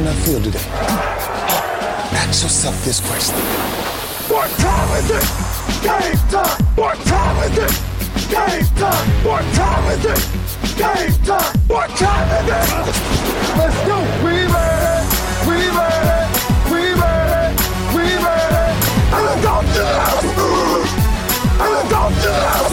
[0.00, 0.64] on that field today,
[2.16, 3.36] ask yourself this question.
[4.32, 5.26] What time is it?
[5.84, 6.56] Game time!
[6.72, 7.74] What time is it?
[8.32, 9.08] Game time!
[9.28, 10.22] What time is it?
[10.80, 11.52] Game time!
[11.68, 12.64] What time is it?
[13.60, 14.00] Let's go!
[14.24, 15.04] We made it!
[15.44, 16.28] We made it!
[16.72, 17.52] We made it!
[17.92, 18.72] We made it!
[19.12, 20.24] And let's go to the house!
[21.60, 22.72] And let's go to the house!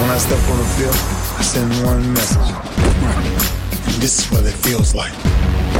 [0.00, 0.96] When I step on the field,
[1.36, 2.48] I send one message.
[4.00, 5.31] This is what it feels like.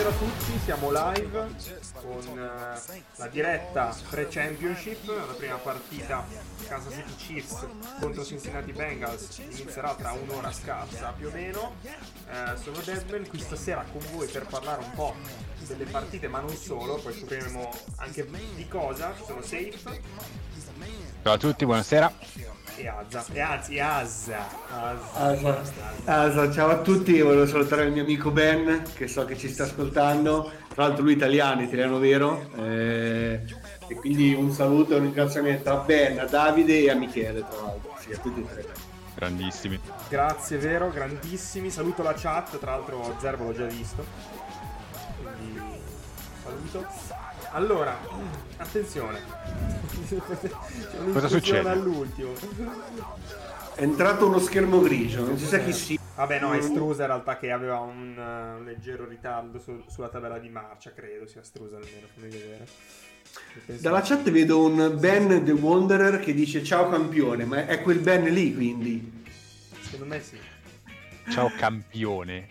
[0.00, 1.48] Buonasera a tutti, siamo live
[2.00, 6.26] con eh, la diretta pre-championship, la prima partita
[6.66, 7.66] Kansas City Chiefs
[8.00, 11.74] contro Cincinnati Bengals inizierà tra un'ora scarsa più o meno.
[11.82, 15.14] Eh, sono Deadman qui stasera con voi per parlare un po'
[15.66, 20.00] delle partite ma non solo, poi scopriremo anche di cosa, sono Safe
[21.22, 22.59] Ciao a tutti, buonasera.
[22.80, 25.58] E Azza, e anzi Azza, Azza.
[25.58, 25.62] Asa.
[26.04, 29.64] Asa, ciao a tutti, volevo salutare il mio amico Ben che so che ci sta
[29.64, 33.42] ascoltando, tra l'altro lui italiano, italiano vero, eh,
[33.86, 37.60] e quindi un saluto e un ringraziamento a Ben, a Davide e a Michele tra
[37.60, 38.64] l'altro, sì, a tutti e tre.
[39.14, 39.78] Grandissimi.
[40.08, 41.68] Grazie, vero, grandissimi.
[41.70, 44.06] Saluto la chat, tra l'altro Zerbo l'ho già visto.
[45.22, 45.60] Quindi
[46.42, 47.19] saluto.
[47.52, 47.98] Allora,
[48.58, 49.20] attenzione.
[51.12, 51.68] Cosa succede?
[51.68, 52.32] all'ultimo.
[53.74, 55.98] È entrato uno schermo grigio, non si sa chi sia.
[56.14, 60.08] Vabbè, no, è Strusa in realtà che aveva un, eh, un leggero ritardo su- sulla
[60.08, 62.66] tabella di marcia, credo sia Strusa almeno, fammi vedere.
[63.80, 68.24] Dalla chat vedo un Ben The Wanderer che dice ciao campione, ma è quel Ben
[68.24, 69.24] lì quindi.
[69.80, 70.38] Secondo me sì.
[71.30, 72.46] Ciao campione.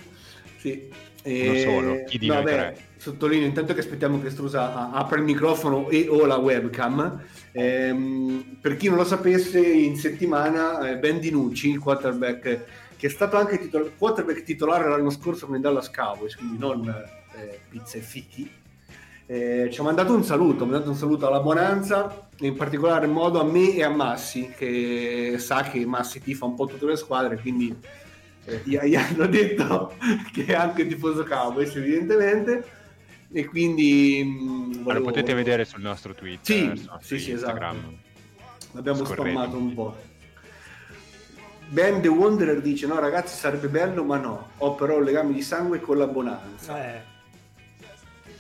[0.58, 0.92] Sì.
[1.24, 2.89] Uno solo, chi di noi vabbè, tre?
[3.00, 7.22] Sottolineo intanto che aspettiamo che Strusa apra il microfono e o la webcam.
[7.54, 12.66] Ehm, per chi non lo sapesse, in settimana eh, Ben Dinucci, il quarterback
[12.98, 16.86] che è stato anche titol- quarterback titolare l'anno scorso con i Dallas Cowboys, quindi non
[16.90, 18.52] eh, pizza e fichi,
[19.28, 23.40] eh, ci ha mandato un saluto, ha mandato un saluto alla Bonanza, in particolare modo
[23.40, 27.40] a me e a Massi, che sa che Massi tifa un po' tutte le squadre,
[27.40, 27.74] quindi
[28.44, 29.94] eh, gli, gli hanno detto
[30.34, 32.78] che è anche tifoso Cowboys evidentemente
[33.32, 37.20] e quindi mh, Ma lo volevo- potete vedere sul nostro Twitter, Sì, sul nostro sì,
[37.20, 37.76] sì, Instagram.
[37.78, 37.98] esatto.
[38.74, 39.30] l'abbiamo Scorrete.
[39.32, 39.96] spammato un po'
[41.70, 45.42] Ben The Wanderer dice no ragazzi sarebbe bello ma no ho però un legame di
[45.44, 47.02] sangue con la Bonanza Eh,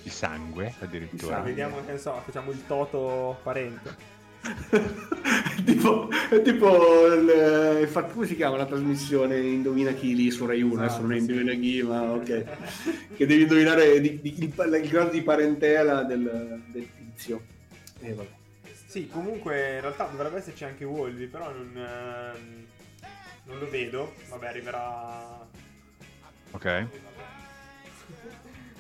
[0.02, 1.40] Di sangue, addirittura.
[1.42, 4.18] Di vediamo che ne so, facciamo il toto parente.
[4.42, 10.46] È tipo, è tipo il, infatti, come si chiama la trasmissione Indovina chi lì su
[10.46, 11.26] Rai 1 adesso Esatto, non è sì.
[11.26, 12.46] Indovina chi ma ok
[13.16, 17.42] che devi indovinare di- di- il, il grado di parentela del, del tizio
[18.00, 18.30] e vabbè
[18.88, 22.66] Sì, comunque in realtà dovrebbe esserci anche Wolvi, però non, ehm,
[23.46, 24.14] non lo vedo.
[24.30, 25.46] Vabbè, arriverà.
[26.52, 26.86] Ok.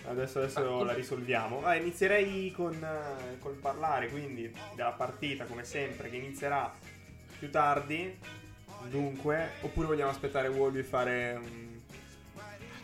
[0.09, 1.63] Adesso, adesso la risolviamo.
[1.63, 6.71] Ah, inizierei con, eh, col parlare quindi della partita, come sempre, che inizierà
[7.37, 8.17] più tardi.
[8.89, 11.67] Dunque, oppure vogliamo aspettare Wolvi e fare un.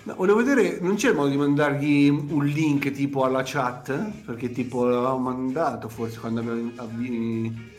[0.04, 3.98] No, volevo vedere, non c'è il modo di mandargli un link tipo alla chat?
[4.24, 7.74] Perché tipo l'avevamo mandato forse quando abbiamo aggiungi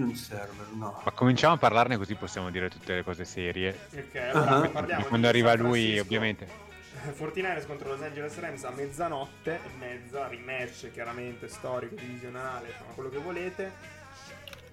[0.00, 1.02] un server, no.
[1.04, 3.76] Ma cominciamo a parlarne così possiamo dire tutte le cose serie.
[3.94, 4.68] Ok, allora Ah.
[4.68, 5.02] parliamo.
[5.02, 6.02] di Quando arriva San lui, Francisco.
[6.04, 6.48] ovviamente.
[7.16, 13.08] 49ers contro Los Angeles Rams a mezzanotte e mezza, rematch chiaramente storico, divisionale, insomma quello
[13.10, 13.72] che volete.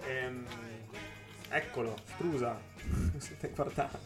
[0.07, 0.45] Ehm,
[1.49, 2.59] eccolo, Strusa,
[3.17, 3.99] state guardando.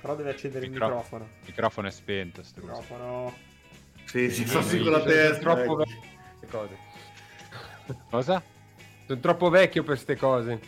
[0.00, 1.24] Però deve accendere il Micro- microfono.
[1.24, 2.40] Il microfono è spento.
[2.42, 2.54] coso.
[2.60, 3.34] Microfono.
[4.04, 5.38] Sì, si Sì, fa sì, con la testa.
[5.38, 6.00] troppo vecchio
[6.50, 6.76] cose.
[8.10, 8.42] Cosa?
[9.06, 10.60] Sono troppo vecchio per queste cose.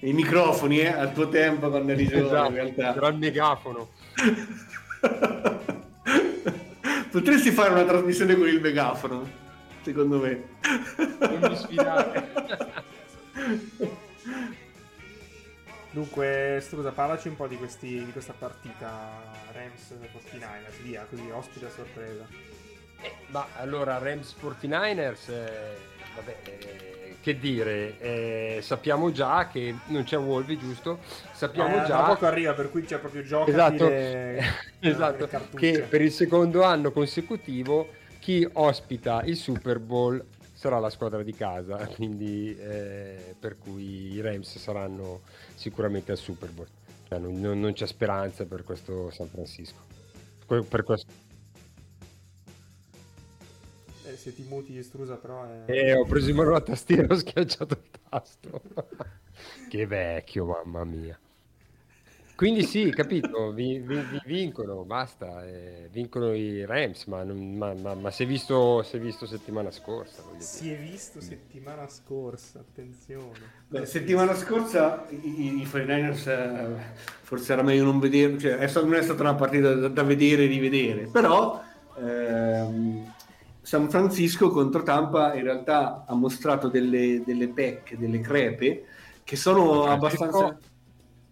[0.00, 2.94] I microfoni, eh, al tuo tempo quando eri giovane Esatto, in realtà.
[2.96, 3.90] era il megafono.
[7.10, 9.28] Potresti fare una trasmissione con il megafono,
[9.82, 10.44] secondo me.
[11.18, 12.28] Non mi sfidare.
[15.90, 19.20] Dunque, Strusa, parlaci un po' di, questi, di questa partita
[19.52, 22.24] Rams 49ers, via, così, ospite a sorpresa.
[23.28, 25.76] Ma allora, Rams 49ers, eh,
[26.14, 30.98] vabbè, eh, che dire, eh, sappiamo già che non c'è Wolvi, giusto?
[31.32, 34.42] Sappiamo Eh, già poco arriva, per cui c'è proprio gioco esatto, le,
[34.80, 37.88] esatto, le che per il secondo anno consecutivo
[38.18, 44.20] chi ospita il Super Bowl sarà la squadra di casa, quindi eh, per cui i
[44.20, 45.20] Rams saranno
[45.54, 46.66] sicuramente al Super Bowl.
[47.08, 49.78] Cioè, non, non- non c'è speranza per questo San Francisco.
[50.46, 51.29] Per questo.
[54.20, 55.70] Se ti muti Strusa però è...
[55.72, 58.60] Eh, ho preso in mano la tastiera e ho schiacciato il tasto.
[59.70, 61.18] che vecchio, mamma mia.
[62.36, 67.94] Quindi sì, capito, vi- vi- vi- vincono, basta, eh, vincono i Rams, ma, ma- ma-
[67.94, 70.22] ma si è visto, si è visto settimana scorsa.
[70.32, 70.42] dire.
[70.42, 73.38] Si è visto settimana scorsa, attenzione.
[73.68, 76.76] Beh, settimana scorsa i, i 49ers eh,
[77.22, 80.02] forse era meglio non vedere, cioè è stata- non è stata una partita da, da
[80.02, 81.62] vedere e rivedere, però
[81.98, 83.12] ehm,
[83.70, 88.84] San Francisco contro Tampa in realtà ha mostrato delle, delle pecche, delle crepe
[89.22, 90.58] che sono abbastanza...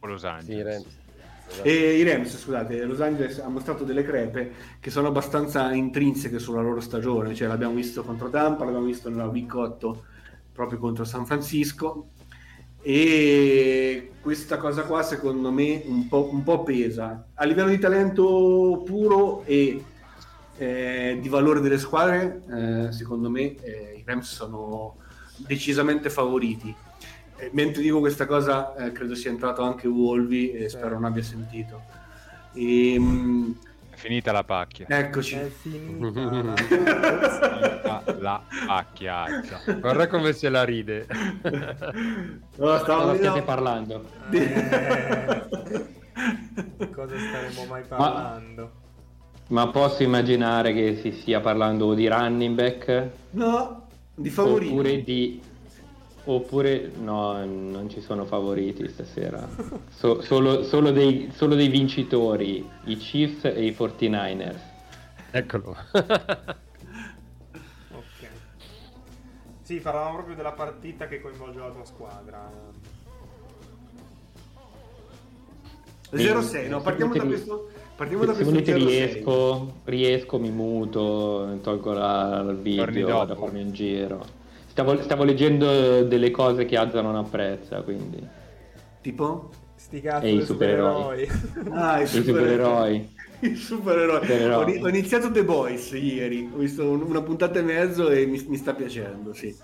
[0.03, 0.85] Los Sì, Angeles?
[0.85, 1.61] Rams.
[1.63, 6.61] E i Rams, scusate, Los Angeles ha mostrato delle crepe che sono abbastanza intrinseche sulla
[6.61, 10.05] loro stagione, cioè l'abbiamo visto contro Tampa, l'abbiamo visto nella Week 8
[10.53, 12.11] proprio contro San Francisco
[12.81, 17.27] e questa cosa qua secondo me un po', un po' pesa.
[17.35, 19.83] A livello di talento puro e
[20.59, 24.97] eh, di valore delle squadre, eh, secondo me eh, i Rams sono
[25.37, 26.75] decisamente favoriti.
[27.37, 31.23] Eh, mentre dico questa cosa, eh, credo sia entrato anche Wolvi e spero non abbia
[31.23, 31.81] sentito.
[32.55, 33.57] Ehm,
[33.91, 34.87] È finita la pacchia.
[34.89, 35.37] eccoci.
[35.37, 36.55] È finita.
[36.57, 39.61] Finita la pacchiaccia.
[39.79, 41.07] Guarda come se la ride.
[42.57, 43.43] No, stavo no.
[43.45, 44.05] parlando?
[44.33, 45.47] Eh,
[46.93, 48.63] cosa staremo mai parlando?
[48.63, 48.71] Ma
[49.71, 54.73] posso immaginare che si stia parlando di running back No, di favoriti.
[54.73, 55.43] oppure di...
[56.25, 59.49] Oppure no, non ci sono favoriti stasera.
[59.89, 64.61] So- solo, solo dei, solo dei vincitori, i Chiefs e i 49ers.
[65.31, 65.77] Eccolo.
[67.91, 68.29] Ok.
[69.63, 72.51] Sì, parlavamo proprio della partita che coinvolge la tua squadra.
[76.13, 77.69] 0-6, no, partiamo da questo.
[77.99, 78.85] Partiamo da Se questo volete 0-6.
[78.87, 83.19] riesco, riesco, mi muto, tolgo la- il video, dopo.
[83.19, 84.25] vado a farmi un giro.
[84.67, 88.37] Stavo, stavo leggendo delle cose che Azza non apprezza, quindi...
[89.01, 89.51] Tipo?
[89.75, 91.27] Sti cazzo E i supereroi.
[91.27, 91.29] supereroi.
[91.71, 93.17] Ah, i supereroi.
[93.41, 94.19] I supereroi.
[94.19, 94.79] Supereroi.
[94.81, 98.45] Ho, ho iniziato The Boys ieri, ho visto un- una puntata e mezzo e mi,
[98.49, 99.57] mi sta piacendo, sì.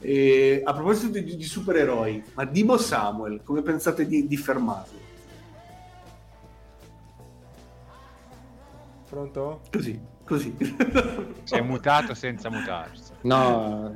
[0.00, 5.03] E, a proposito di, di supereroi, ma Dimo Samuel, come pensate di, di fermarlo?
[9.14, 9.62] Pronto?
[9.70, 10.56] Così, così.
[11.44, 13.12] Si è mutato senza mutarsi.
[13.22, 13.94] No,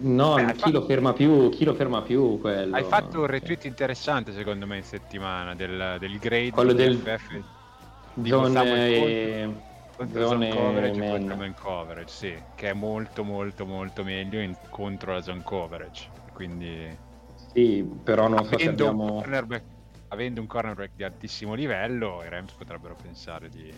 [0.00, 1.48] no, Beh, chi fatto- lo ferma più?
[1.48, 2.76] Chi lo ferma più quello?
[2.76, 7.42] Hai fatto un retweet interessante secondo me in settimana del, del grade Quello del- FF
[8.14, 8.66] di Zone contro
[10.12, 15.14] zone zone coverage e contro coverage, sì, che è molto molto molto meglio in- contro
[15.14, 16.10] la zone coverage.
[16.34, 16.94] Quindi
[17.34, 19.20] Sì, però non so se avendo, un abbiamo...
[19.20, 19.64] cornerback,
[20.08, 23.72] avendo un cornerback di altissimo livello, i Rams potrebbero pensare di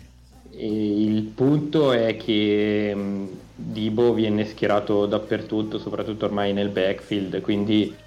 [0.53, 7.97] il punto è che mh, Dibo viene schierato dappertutto, soprattutto ormai nel backfield, quindi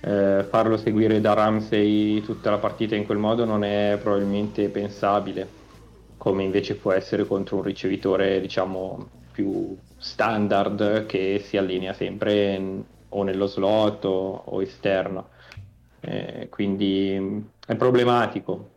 [0.00, 5.58] eh, farlo seguire da Ramsey tutta la partita in quel modo non è probabilmente pensabile,
[6.16, 12.84] come invece può essere contro un ricevitore diciamo più standard che si allinea sempre in-
[13.12, 15.30] o nello slot o, o esterno.
[16.02, 18.70] Eh, quindi mh, è problematico,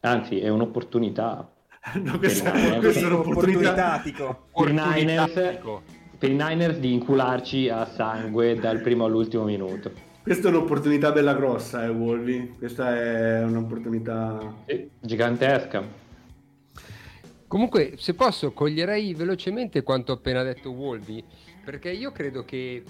[0.00, 1.50] anzi è un'opportunità
[2.02, 4.02] No, questa, questa è un'opportunità.
[4.02, 5.34] Per i Niners,
[6.18, 9.92] per i Niners di incularci a sangue dal primo all'ultimo minuto.
[10.22, 12.54] Questa è un'opportunità bella grossa, eh, Wolvi.
[12.58, 14.54] Questa è un'opportunità.
[14.98, 16.04] Gigantesca.
[17.46, 21.22] Comunque, se posso, coglierei velocemente quanto ha appena detto Wolvi,
[21.64, 22.82] perché io credo che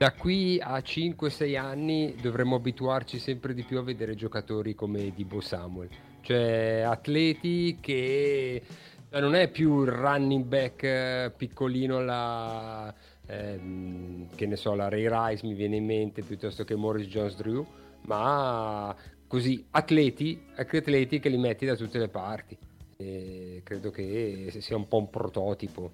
[0.00, 5.42] da qui a 5-6 anni dovremmo abituarci sempre di più a vedere giocatori come Dibo
[5.42, 5.90] Samuel,
[6.22, 8.62] cioè atleti che
[9.10, 12.94] non è più il running back eh, piccolino alla
[13.26, 17.36] ehm, che ne so, la Ray Rice mi viene in mente piuttosto che Morris Jones
[17.36, 17.66] Drew,
[18.06, 22.56] ma così atleti, atleti che li metti da tutte le parti.
[22.96, 25.90] E credo che sia un po' un prototipo.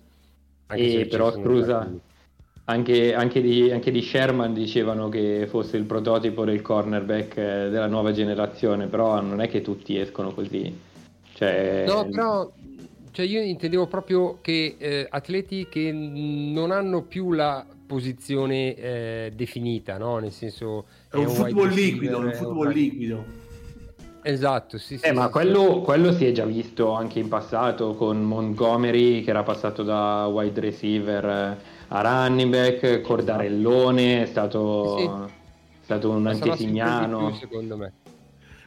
[0.68, 2.14] E se ci però, tanti-
[2.68, 7.86] Anche, anche di, anche di Sherman dicevano che fosse il prototipo del cornerback eh, della
[7.86, 10.76] nuova generazione, però non è che tutti escono così.
[11.32, 12.52] Cioè, No, però
[13.12, 19.96] cioè io intendevo proprio che eh, atleti che non hanno più la posizione eh, definita,
[19.96, 20.18] no?
[20.18, 23.24] Nel senso È un wide football liquido, è un è football liquido.
[24.28, 25.04] Esatto, sì, sì.
[25.04, 25.30] Eh, sì, ma sì.
[25.30, 30.26] quello, quello si è già visto anche in passato con Montgomery che era passato da
[30.26, 31.56] wide receiver eh,
[31.88, 35.04] a running back, Cordarellone è stato, Sì.
[35.04, 37.26] è stato un antesignano.
[37.28, 37.92] più, secondo me.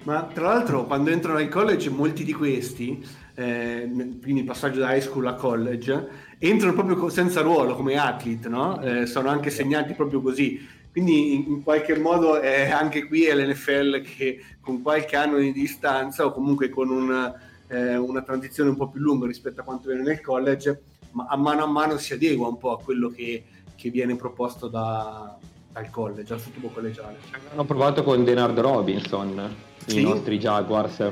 [0.04, 3.90] Ma tra l'altro quando entrano al college molti di questi, eh,
[4.22, 6.08] quindi il passaggio da high school a college,
[6.40, 8.82] entrano proprio senza ruolo come athlete, no?
[8.82, 10.78] Eh, sono anche segnati proprio così.
[10.92, 15.52] Quindi in, in qualche modo è anche qui è l'NFL che con qualche anno di
[15.52, 17.34] distanza o comunque con una,
[17.68, 20.82] eh, una transizione un po' più lunga rispetto a quanto viene nel college,
[21.12, 23.44] ma a mano a mano si adegua un po' a quello che,
[23.76, 25.38] che viene proposto da-
[25.72, 27.18] dal college, al football collegiale.
[27.52, 29.56] Hanno provato con Denard Robinson,
[29.86, 30.00] Sì.
[30.00, 31.04] i nostri Jaguars,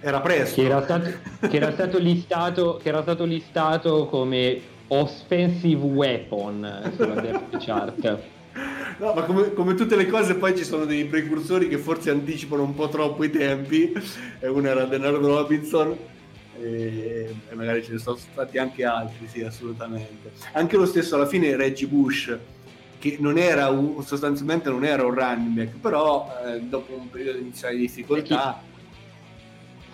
[0.00, 0.60] Era presto.
[0.60, 1.10] che era stato,
[1.48, 8.18] che era stato listato, che era stato listato come offensive weapon sulla depth chart.
[8.98, 12.62] No, ma come, come tutte le cose poi ci sono dei precursori che forse anticipano
[12.62, 13.92] un po' troppo i tempi,
[14.38, 15.96] e uno era Denard Robinson
[16.60, 20.32] e, e magari ce ne sono stati anche altri, sì, assolutamente.
[20.52, 22.36] Anche lo stesso alla fine Reggie Bush,
[22.98, 27.38] che non era un- sostanzialmente non era un running back, però eh, dopo un periodo
[27.38, 28.62] iniziale di difficoltà...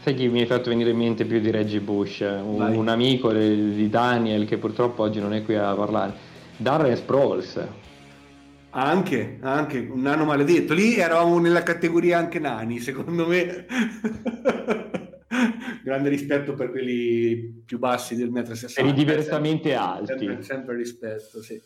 [0.02, 2.20] Sai chi mi hai fatto venire in mente più di Reggie Bush?
[2.20, 6.12] Un, un amico di Daniel che purtroppo oggi non è qui a parlare.
[6.56, 7.86] Darren Sproles.
[8.80, 10.72] Anche, anche un nano maledetto.
[10.72, 13.66] Lì eravamo nella categoria anche nani, secondo me.
[15.82, 18.92] Grande rispetto per quelli più bassi del metro Per i 60.
[18.92, 20.06] diversamente alti.
[20.06, 21.60] Sempre, sempre rispetto, sì.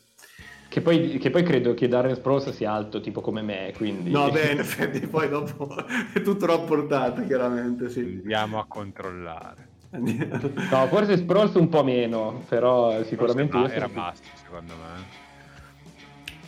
[0.69, 4.11] Che poi, che poi credo che Darren Sproles sia alto tipo come me, quindi...
[4.11, 5.69] No, beh, in effetti poi dopo
[6.15, 8.21] è tutto rapportato, chiaramente, sì.
[8.23, 9.69] Andiamo a controllare.
[9.91, 10.51] Andiamo.
[10.71, 15.22] No, forse Sproles un po' meno, però sicuramente era più- basso, secondo me.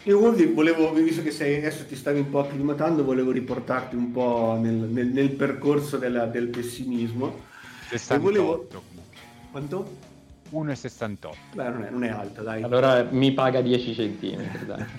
[0.06, 4.10] Io Wolvi, volevo, visto che sei, adesso ti stavi un po' acclimatando, volevo riportarti un
[4.12, 7.40] po' nel, nel- nel percorso della- del pessimismo.
[7.88, 8.68] 68 volevo-.
[9.50, 9.96] Quanto?
[10.50, 11.36] 1,68.
[11.54, 12.62] Beh, non è, non è alta, dai.
[12.62, 14.84] Allora mi paga 10 centimetri, dai.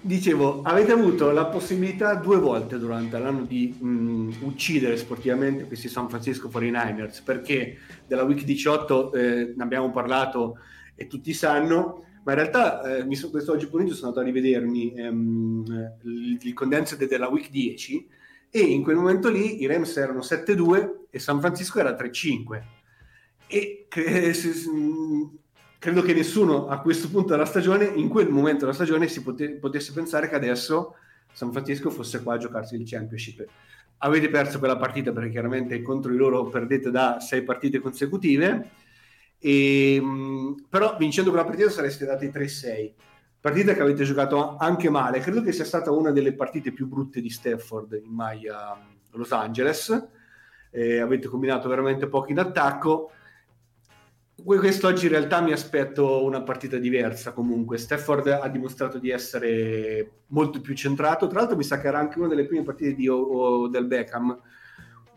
[0.00, 6.08] Dicevo, avete avuto la possibilità due volte durante l'anno di mh, uccidere sportivamente questi San
[6.08, 10.58] Francisco 49ers, perché della week 18 eh, ne abbiamo parlato
[10.94, 14.30] e tutti sanno, ma in realtà eh, mi so- questo oggi pomeriggio sono andato a
[14.30, 18.08] rivedermi ehm, il, il condensed della week 10
[18.50, 22.62] e in quel momento lì i Rams erano 7-2 e San Francisco era 3-5
[23.46, 25.30] e cre- se- s- mh,
[25.78, 29.56] credo che nessuno a questo punto della stagione, in quel momento della stagione, si pote-
[29.56, 30.94] potesse pensare che adesso
[31.32, 33.44] San Francisco fosse qua a giocarsi il championship.
[33.98, 38.70] Avete perso quella partita perché chiaramente contro di loro perdete da sei partite consecutive,
[39.46, 42.92] e, mh, però vincendo quella partita sareste andati 3-6.
[43.38, 47.20] Partita che avete giocato anche male, credo che sia stata una delle partite più brutte
[47.20, 48.74] di Stafford in mai a
[49.10, 50.08] Los Angeles.
[50.70, 53.10] Eh, avete combinato veramente poco in attacco.
[54.42, 57.76] Que- Quest'oggi in realtà mi aspetto una partita diversa comunque.
[57.76, 61.26] Stafford ha dimostrato di essere molto più centrato.
[61.26, 63.84] Tra l'altro mi sa che era anche una delle prime partite di, o, o del
[63.84, 64.40] Beckham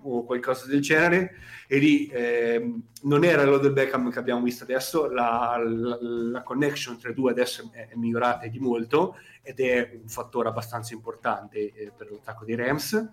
[0.02, 1.32] o qualcosa del genere
[1.68, 6.42] e lì ehm, non era lo del Beckham che abbiamo visto adesso, la, la- la
[6.44, 10.94] connection tra i due adesso è, è migliorata di molto ed è un fattore abbastanza
[10.94, 13.10] importante eh, per l'attacco dei Rams.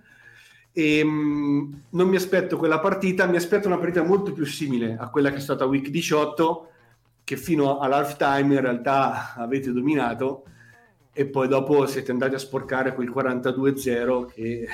[0.73, 5.08] E, mh, non mi aspetto quella partita, mi aspetto una partita molto più simile a
[5.11, 6.68] quella che è stata Week 18,
[7.25, 10.44] che fino all'halftime in realtà avete dominato
[11.12, 14.66] e poi dopo siete andati a sporcare quel 42-0 che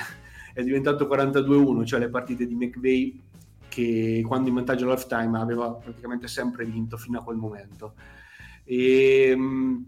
[0.53, 3.21] è diventato 42-1, cioè le partite di McVay
[3.71, 7.93] che quando in vantaggio all'halftime aveva praticamente sempre vinto fino a quel momento.
[8.65, 9.85] E, mh,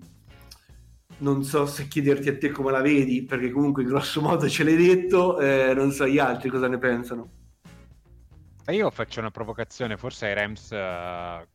[1.18, 4.78] non so se chiederti a te come la vedi, perché comunque grosso modo ce l'hai
[4.78, 7.30] detto, eh, non so gli altri cosa ne pensano.
[8.68, 11.48] Io faccio una provocazione, forse ai Rams eh,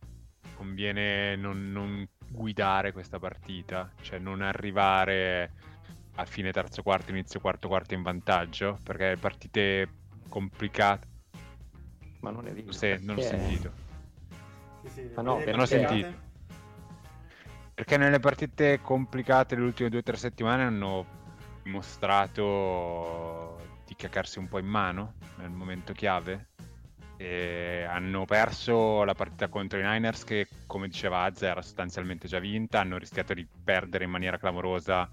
[0.55, 5.53] conviene non, non guidare questa partita, cioè non arrivare
[6.17, 9.89] a fine terzo quarto, inizio quarto quarto in vantaggio, perché partite
[10.29, 11.07] complicate,
[12.21, 12.67] Ma non è vero.
[13.01, 13.73] non ho perché- sentito.
[14.83, 16.27] Sì, sì, Ma no, non ho sentito.
[17.75, 21.07] Perché nelle partite complicate le ultime due o tre settimane hanno
[21.65, 23.57] mostrato
[23.87, 26.49] di caccarsi un po' in mano nel momento chiave.
[27.17, 32.39] E hanno perso la partita contro i Niners che, come diceva Az, era sostanzialmente già
[32.39, 32.81] vinta.
[32.81, 35.09] Hanno rischiato di perdere in maniera clamorosa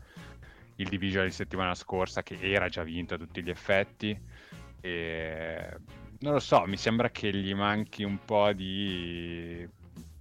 [0.78, 4.20] il division di settimana scorsa che era già vinto a tutti gli effetti.
[4.82, 5.78] E
[6.20, 9.68] non lo so, mi sembra che gli manchi un po' di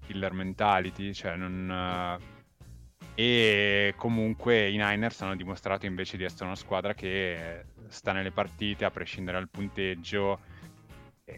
[0.07, 1.71] killer mentality, cioè non...
[1.71, 2.33] eh,
[3.17, 8.85] E comunque i Niners hanno dimostrato invece di essere una squadra che sta nelle partite
[8.85, 10.41] a prescindere dal punteggio,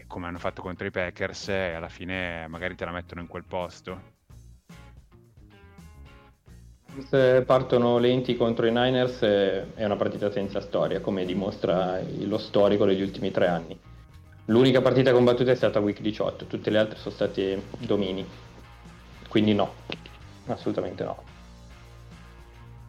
[0.07, 3.45] come hanno fatto contro i Packers, e alla fine magari te la mettono in quel
[3.45, 4.15] posto.
[7.09, 12.37] Se partono lenti contro i Niners eh, è una partita senza storia, come dimostra lo
[12.39, 13.79] storico degli ultimi tre anni.
[14.49, 18.25] L'unica partita combattuta è stata Week 18, tutte le altre sono state domini.
[19.27, 19.73] Quindi no,
[20.45, 21.21] assolutamente no.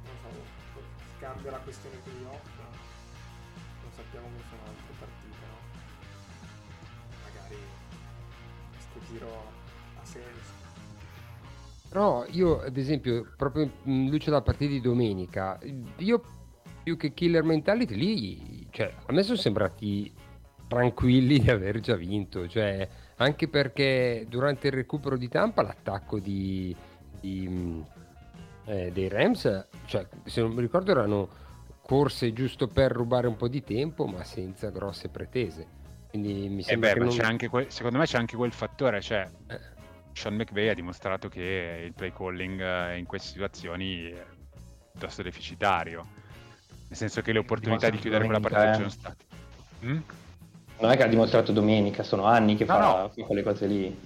[0.05, 0.33] Non
[0.73, 0.81] so,
[1.19, 2.47] cambia la questione playoff.
[3.83, 5.57] Non sappiamo come sono altre partite, no?
[7.25, 7.57] Magari
[8.71, 9.53] questo giro
[10.01, 10.53] ha senso.
[11.89, 15.59] Però io, ad esempio, proprio in luce della partita di domenica,
[15.97, 16.23] io
[16.85, 20.27] più che killer mentality lì, cioè, a me sono sembrati
[20.69, 26.75] tranquilli di aver già vinto, cioè, anche perché durante il recupero di Tampa l'attacco di,
[27.21, 27.83] di,
[28.67, 31.29] eh, dei Rams, cioè, se non mi ricordo erano
[31.83, 35.67] corse giusto per rubare un po' di tempo, ma senza grosse pretese.
[36.11, 37.17] Quindi mi Eh sembra beh, che ma non...
[37.17, 39.61] c'è anche que- secondo me c'è anche quel fattore, cioè Eh.
[40.13, 44.27] Sean McVay ha dimostrato che il play calling eh, in queste situazioni è
[44.93, 46.07] piuttosto deficitario.
[46.89, 48.75] Nel senso che le opportunità di chiudere quella partita ci eh.
[48.75, 49.25] sono state.
[49.85, 49.99] Mm?
[50.81, 53.25] Non è che ha dimostrato domenica, sono anni che No, fa, no.
[53.25, 53.97] quelle cose lì.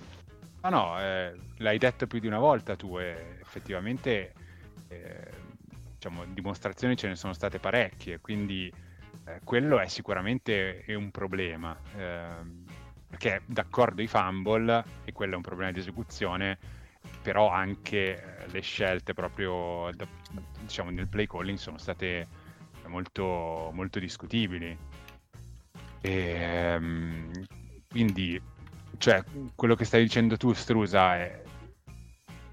[0.63, 4.33] No, no, eh, l'hai detto più di una volta tu e effettivamente
[4.89, 5.31] eh,
[5.95, 8.73] diciamo, dimostrazioni ce ne sono state parecchie, quindi
[9.27, 11.77] eh, quello è sicuramente un problema.
[11.97, 12.65] ehm,
[13.13, 16.59] perché d'accordo i fumble, e quello è un problema di esecuzione,
[17.21, 19.91] però anche eh, le scelte proprio
[20.61, 22.27] diciamo, nel play calling sono state
[22.87, 24.77] molto, molto discutibili.
[26.03, 27.31] Ehm,
[27.89, 28.41] quindi,
[28.99, 29.23] cioè,
[29.55, 31.43] quello che stai dicendo tu, Strusa, è,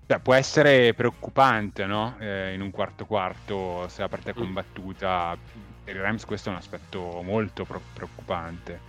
[0.07, 2.15] cioè, può essere preoccupante, no?
[2.19, 4.43] Eh, in un quarto quarto, se la partita è Mm.
[4.43, 5.37] combattuta.
[5.83, 8.79] Per i Rams questo è un aspetto molto pro- preoccupante.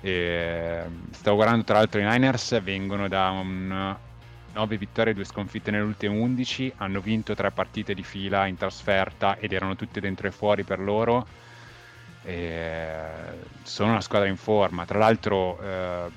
[0.00, 3.96] E, stavo guardando tra l'altro i Niners, vengono da un
[4.52, 8.56] 9 vittorie e 2 sconfitte nelle ultime 11, hanno vinto tre partite di fila in
[8.56, 11.26] trasferta ed erano tutte dentro e fuori per loro.
[12.22, 12.96] E
[13.62, 14.84] sono una squadra in forma.
[14.84, 16.10] Tra l'altro, eh,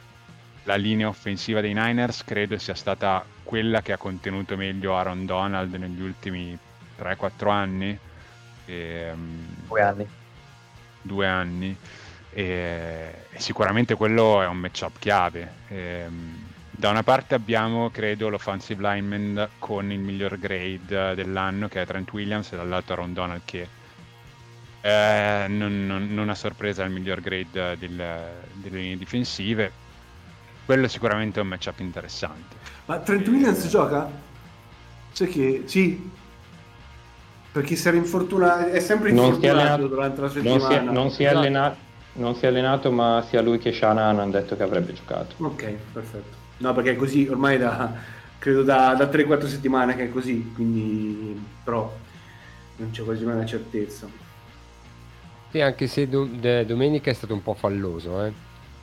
[0.63, 5.73] la linea offensiva dei Niners credo sia stata quella che ha contenuto meglio Aaron Donald
[5.75, 6.57] negli ultimi
[6.97, 7.97] 3-4 anni.
[8.65, 10.07] E, mm, Due anni.
[11.01, 11.75] due anni
[12.29, 15.53] e, e sicuramente quello è un matchup chiave.
[15.69, 21.85] Ehm, da una parte abbiamo, credo, l'offensive lineman con il miglior grade dell'anno che è
[21.85, 23.67] Trent Williams e dall'altro Aaron Donald che
[24.81, 27.95] eh, non, non, non a sorpresa il miglior grade del-
[28.53, 29.71] delle linee difensive.
[30.65, 32.55] Quello sicuramente è un matchup interessante.
[32.85, 34.09] Ma Trent Williams gioca?
[35.11, 36.09] Sai che sì,
[37.51, 40.67] perché si era infortunato, è sempre Non infortunato allenato, durante la non settimana.
[40.67, 41.37] si è, non si è Esatto.
[41.39, 41.77] allenato,
[42.13, 45.35] non si è allenato, ma sia lui che Shanahan hanno detto che avrebbe giocato.
[45.43, 46.37] Ok, perfetto.
[46.57, 47.91] No, perché è così ormai da,
[48.39, 51.93] credo da, da 3-4 settimane che è così, quindi però
[52.77, 54.07] non c'è quasi mai una certezza.
[55.51, 56.25] Sì, anche se do-
[56.65, 58.33] domenica è stato un po' falloso, eh?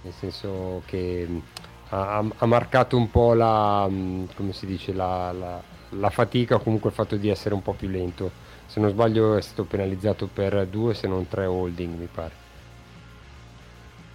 [0.03, 1.43] nel senso che mh,
[1.89, 6.61] ha, ha- marcato un po' la, mh, come si dice, la, la- la fatica o
[6.63, 8.37] comunque il fatto di essere un po' più lento.
[8.67, 12.39] Se non sbaglio è stato penalizzato per due se non tre holding, mi pare.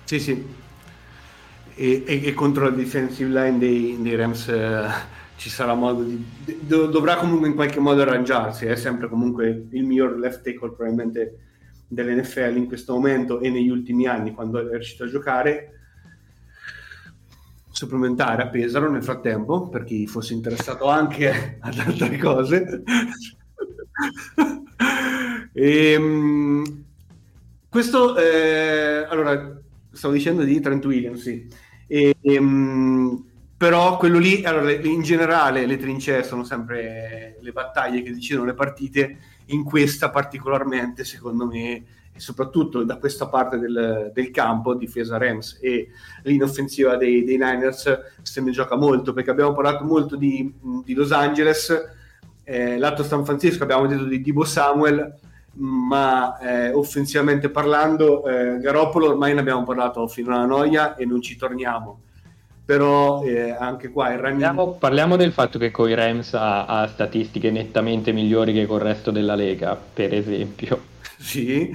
[0.03, 0.61] Sì, sì.
[1.75, 4.87] E, e- e contro la defensive line dei, dei Rams eh,
[5.35, 6.23] ci sarà modo di...
[6.61, 11.52] do- dovrà comunque in qualche modo arrangiarsi, è sempre comunque il miglior left tackle probabilmente
[11.87, 15.69] dell'NFL in questo momento e negli ultimi anni quando è riuscito a giocare.
[17.69, 22.83] Supplementare a Pesaro nel frattempo, per chi fosse interessato anche ad altre cose.
[25.55, 26.83] Ehm,
[27.69, 29.59] questo, eh, allora,
[29.91, 31.47] stavo dicendo di Trent Williams, sì.
[31.87, 38.11] E, ehm, però quello lì, allora, in generale le trincee sono sempre le battaglie che
[38.13, 41.83] decidono le partite, in questa particolarmente, secondo me,
[42.15, 45.89] e soprattutto da questa parte del, del campo, difesa Rams e
[46.23, 50.53] l'inoffensiva dei, dei Niners, se ne gioca molto, perché abbiamo parlato molto di,
[50.85, 51.73] di Los Angeles,
[52.43, 55.15] eh, lato San Francisco abbiamo detto di Dibo Samuel,
[55.55, 61.21] ma eh, offensivamente parlando, eh, Garoppolo ormai ne abbiamo parlato fino alla noia e non
[61.21, 62.01] ci torniamo.
[62.65, 66.87] Però eh, anche qua il running Parliamo, parliamo del fatto che coi Rams ha, ha
[66.87, 70.91] statistiche nettamente migliori che col resto della Lega, per esempio.
[71.19, 71.69] sì,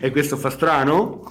[0.00, 1.30] e questo fa strano.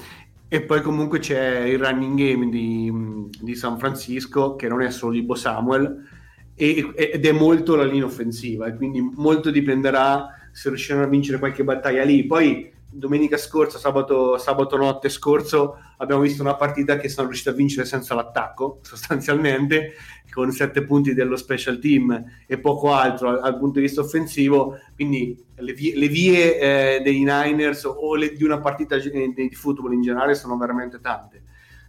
[0.50, 2.92] E poi comunque c'è il running game di,
[3.40, 6.10] di San Francisco che non è solo Dibo Samuel
[6.54, 11.40] e- ed è molto la linea offensiva e quindi molto dipenderà se riusciranno a vincere
[11.40, 12.26] qualche battaglia lì.
[12.26, 17.54] Poi domenica scorsa, sabato, sabato notte scorso, abbiamo visto una partita che sono riusciti a
[17.54, 19.94] vincere senza l'attacco, sostanzialmente,
[20.32, 24.78] con sette punti dello special team e poco altro al, al punto di vista offensivo.
[24.96, 26.60] Quindi le vie, le vie
[26.98, 31.00] eh, dei Niners o le, di una partita di, di football in generale sono veramente
[31.00, 31.44] tante.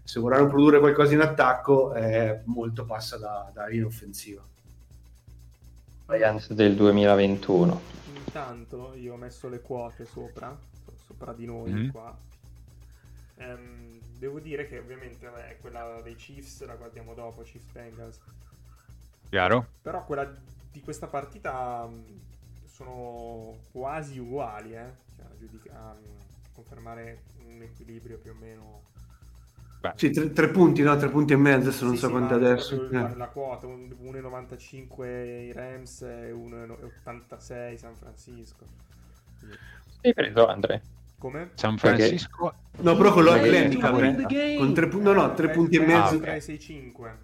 [0.05, 4.43] Se vorranno produrre qualcosa in attacco, eh, molto passa da, da in offensiva.
[6.07, 7.81] Giants del 2021.
[8.27, 10.57] Intanto io ho messo le quote sopra,
[11.12, 11.90] sopra di noi Mhm.
[11.90, 12.16] qua.
[13.37, 18.20] Ehm, devo dire che ovviamente vabbè, quella dei Chiefs la guardiamo dopo, Chiefs Bengals.
[19.31, 19.66] Chiaro?
[19.81, 20.25] Però quella
[20.70, 22.20] di questa partita mh,
[22.66, 24.94] sono quasi uguali, eh?
[25.16, 28.83] Cioè, a, giudica- a, mh, confermare un equilibrio più o meno.
[29.81, 30.96] Beh, Sì, tre, tre punti, no?
[30.96, 32.75] Tre punti e mezzo, adesso non Sì, so sì, quanti ma adesso.
[32.77, 33.14] proprio La, Eh.
[33.14, 38.66] la quota, un- 1,95 i Rams e 1,86 San Francisco.
[40.05, 40.75] Hai preso Andre?
[41.23, 41.51] Come?
[41.55, 44.57] San Perché- Francisco No, però con lo- Perché- l'handicap, eh.
[44.57, 46.17] con tre, no, no, tre punti e mezzo.
[46.17, 46.23] ok.
[46.23, 47.17] 3,65.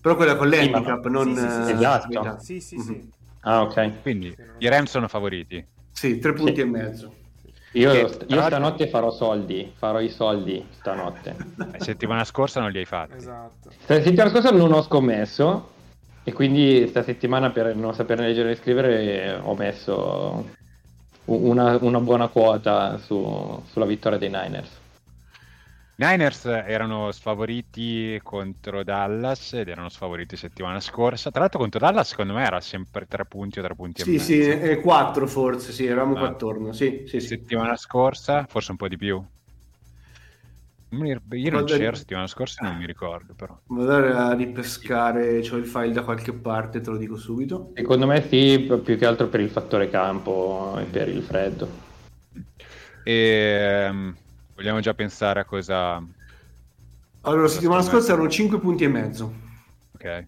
[0.00, 1.22] Però quella con Sì, l'handicap, no.
[1.22, 1.36] non...
[1.36, 1.72] Sì, sì, sì, eh, sì.
[1.72, 2.38] Esatto.
[2.40, 3.10] Sì, sì, sì.
[3.40, 4.00] Ah, ok.
[4.00, 5.62] Quindi Sì, i Rams sono favoriti.
[5.92, 6.60] Sì, tre punti Sì.
[6.62, 7.14] e mezzo.
[7.72, 11.36] Io, Che, io stanotte farò soldi, farò i soldi stanotte.
[11.56, 13.16] La settimana scorsa non li hai fatti.
[13.16, 13.70] Esatto.
[13.86, 15.72] La settimana scorsa non ho scommesso
[16.24, 20.48] e quindi sta settimana per non sapere leggere e scrivere ho messo
[21.34, 24.78] una, una buona quota su- sulla vittoria dei Niners.
[25.96, 31.30] Niners erano sfavoriti contro Dallas ed erano sfavoriti settimana scorsa.
[31.30, 34.10] Tra l'altro contro Dallas secondo me era sempre tre punti o tre punti e Sì,
[34.12, 34.24] mezzo.
[34.24, 36.18] sì, eh, quattro forse, sì, eravamo Ah.
[36.18, 37.26] qua attorno, sì, sì, sì.
[37.28, 39.22] Settimana scorsa, forse un po' di più.
[40.90, 43.56] Non Guarda- c'ero settimana scorsa, non mi ricordo però.
[43.66, 47.70] Vado andare a ripescare, ho il file da qualche parte, te lo dico subito.
[47.74, 51.68] Secondo me sì, più che altro per il fattore campo e per il freddo.
[53.04, 54.16] E, ehm,
[54.54, 56.02] vogliamo già pensare a cosa...
[57.22, 59.32] Allora, la settimana scorsa erano 5 punti e mezzo.
[59.92, 60.24] Ok.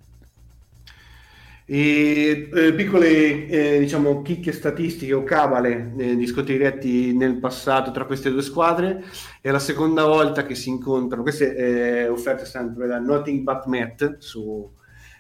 [1.65, 7.93] E eh, piccole, eh, diciamo, chicche statistiche o cavale eh, di scontri diretti nel passato
[7.93, 9.05] tra queste due squadre.
[9.41, 11.23] È la seconda volta che si incontrano.
[11.23, 14.69] Queste eh, offerte sempre da Nothing But Matt su,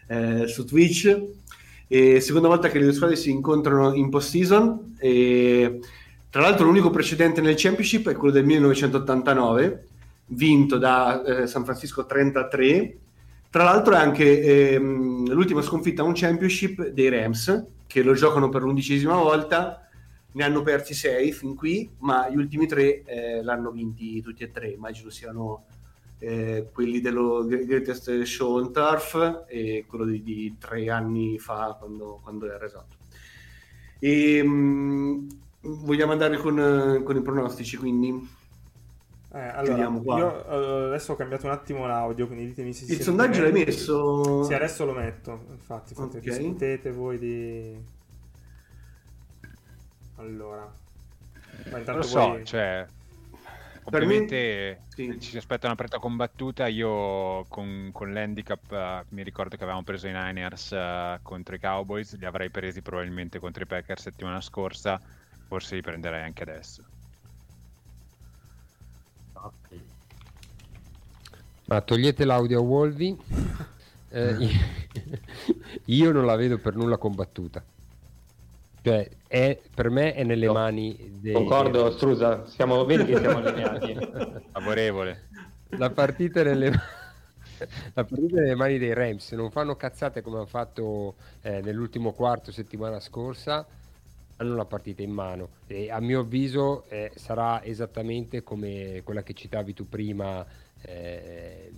[0.09, 1.20] eh, su Twitch.
[1.87, 4.96] E seconda volta che le due squadre si incontrano in post-season.
[4.98, 5.78] E,
[6.28, 9.87] tra l'altro, l'unico precedente nel Championship è quello del 1989,
[10.26, 12.96] vinto da eh, San Francisco 33.
[13.53, 18.49] Tra l'altro è anche ehm, l'ultima sconfitta a un championship dei Rams, che lo giocano
[18.49, 19.87] per l'undicesima volta,
[20.33, 24.51] ne hanno persi sei fin qui, ma gli ultimi tre eh, l'hanno vinti tutti e
[24.51, 25.67] tre, immagino siano
[26.21, 32.21] eh, quelli dello Greatest Show on Turf e quello di, di tre anni fa quando,
[32.23, 32.97] quando era esatto.
[33.99, 35.27] E, mh,
[35.61, 38.41] vogliamo andare con, con i pronostici, quindi
[39.35, 43.01] Eh, allora, io eh, adesso ho cambiato un attimo l'audio, quindi ditemi se si il
[43.01, 44.45] sondaggio l'hai messo?
[44.45, 46.23] Sì, adesso lo metto, infatti, fate, Ok.
[46.23, 47.83] discutete voi di...
[50.16, 50.71] Allora...
[51.71, 52.87] Ma intanto lo so, voi- cioè...
[52.87, 53.01] Me-
[53.85, 55.18] Ovviamente sì.
[55.18, 56.68] ci si aspetta una partita combattuta.
[56.68, 61.59] Io con, con l'handicap eh, mi ricordo che avevamo preso i Niners eh, contro i
[61.59, 65.01] Cowboys, li avrei presi probabilmente contro i Packers settimana scorsa,
[65.49, 66.85] forse li prenderei anche adesso.
[71.73, 73.17] Ma togliete l'audio a Wolvi.
[74.15, 74.37] Eh,
[75.87, 77.65] io non la vedo per nulla combattuta.
[78.83, 80.53] Cioè, è- per me è nelle No.
[80.53, 81.33] mani dei...
[81.33, 83.97] Concordo, dei- Strusa, siamo, vedi che siamo allineati.
[84.53, 85.29] Favorevole.
[85.79, 86.73] La partita è nelle...
[87.95, 92.13] La partita nelle mani dei Rams, se non fanno cazzate come hanno fatto eh, nell'ultimo
[92.13, 93.67] quarto settimana scorsa,
[94.37, 99.33] hanno la partita in mano e a mio avviso eh, sarà esattamente come quella che
[99.33, 100.45] citavi tu prima,
[100.83, 101.73] eh,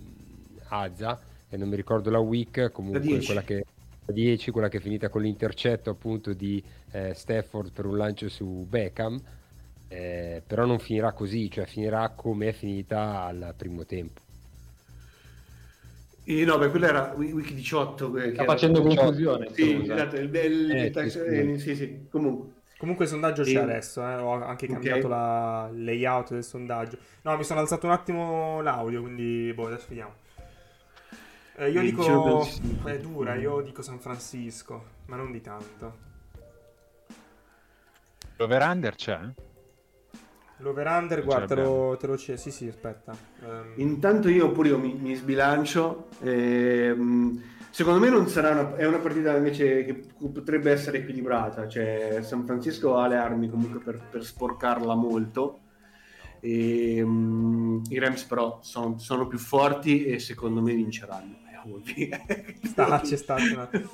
[0.69, 3.23] Azza, e non mi ricordo la week, comunque 10.
[3.23, 3.65] quella che
[4.05, 8.29] la 10, quella che è finita con l'intercetto appunto di eh, Stafford per un lancio
[8.29, 9.21] su Beckham,
[9.87, 14.21] eh, però non finirà così, cioè finirà come è finita al primo tempo.
[16.27, 18.09] Eh, no, beh, quello era Week week 18.
[18.09, 19.53] que- che Sta facendo confusione.
[19.53, 22.63] Sì, esatto, il, il- Eh, il eh, sì, sì, comunque.
[22.85, 23.57] Comunque il sondaggio c'è Sì.
[23.57, 26.99] adesso, eh, ho anche cambiato la il layout del sondaggio.
[27.23, 30.13] No, mi sono alzato un attimo l'audio, quindi boh, adesso vediamo.
[31.55, 32.03] Eh, io Sì, dico...
[32.03, 32.47] diciamo.
[32.83, 35.97] È dura, io dico San Francisco, ma non di tanto.
[38.37, 39.19] L'over-under c'è?
[40.57, 42.37] L'over-under, Ce guarda, te lo, te lo c'è.
[42.37, 43.15] Sì, sì, aspetta.
[43.41, 46.09] Ehm, Intanto io pure io mi, mi sbilancio.
[46.21, 47.41] ehm,
[47.75, 51.67] secondo me non sarà una, è una partita invece che potrebbe essere equilibrata.
[51.67, 55.59] Cioè, San Francisco ha le armi comunque per, per sporcarla molto.
[56.39, 61.35] E, mm, I Rams però sono, sono più forti e secondo me vinceranno.
[61.43, 62.59] Eh.
[62.63, 62.91] Sta, un
[63.59, 63.89] attimo.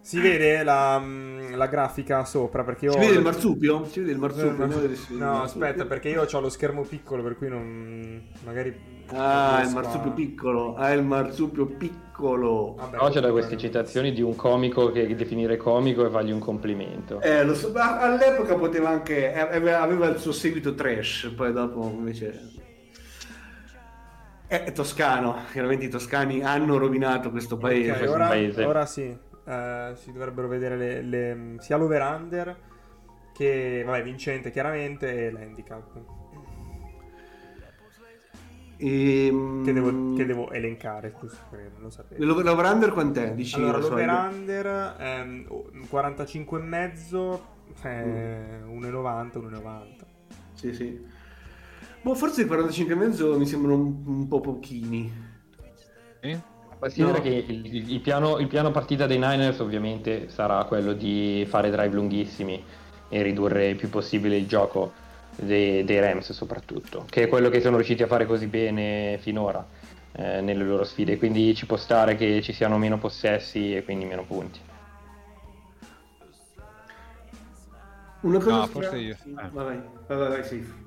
[0.00, 3.84] Si vede la, mm, la grafica sopra perché io Si vede il marsupio?
[3.84, 4.52] Si vede il marsupio?
[4.52, 5.42] No, No, no, marsupio.
[5.42, 8.22] aspetta, perché io ho lo schermo piccolo, per cui non.
[8.42, 8.95] Magari.
[9.12, 10.74] Ah, il marsupio piccolo.
[10.76, 12.74] Ah, il marsupio piccolo.
[12.76, 16.38] Vabbè, Però c'è da queste citazioni di un comico che definire comico e fargli un
[16.40, 17.20] complimento.
[17.20, 19.32] Eh, lo so, all'epoca poteva anche.
[19.32, 19.38] eh,
[19.72, 22.52] aveva il suo seguito trash, poi dopo invece.
[24.48, 27.90] È toscano, chiaramente i toscani hanno rovinato questo paese.
[27.90, 28.64] Ok, questo ora, paese.
[28.64, 29.18] ora sì.
[29.46, 32.56] eh, si dovrebbero vedere le, le- sia l'over-under
[33.34, 33.82] che.
[33.84, 36.15] Vabbè, vincente chiaramente e l'handicap.
[38.78, 41.10] Ehm, Che devo, che devo elencare,
[41.50, 42.24] per non lo sapevo.
[42.24, 43.32] l'over- L'over-under quant'è?
[43.34, 44.06] Dici Allora, la soglia?
[44.22, 45.46] l'over-under ehm,
[45.90, 47.40] 45,5
[47.82, 50.04] eh, 1,90, 1,90.
[50.54, 51.04] Sì, sì.
[52.02, 55.10] Boh, forse i 45,5 mi sembrano un, un po' pochini.
[56.20, 56.38] Sì?
[56.78, 57.20] Considera No.
[57.22, 61.70] che il, il- il piano, il piano partita dei Niners ovviamente sarà quello di fare
[61.70, 62.62] drive lunghissimi
[63.08, 64.92] e ridurre il più possibile il gioco
[65.36, 69.66] dei, dei Rams soprattutto, che è quello che sono riusciti a fare così bene finora
[70.12, 74.04] eh, nelle loro sfide, quindi ci può stare che ci siano meno possessi e quindi
[74.04, 74.60] meno punti.
[78.20, 79.32] Una cosa No, forse io- sì, eh.
[79.34, 80.85] Vai, vai, vai, vai, Safe.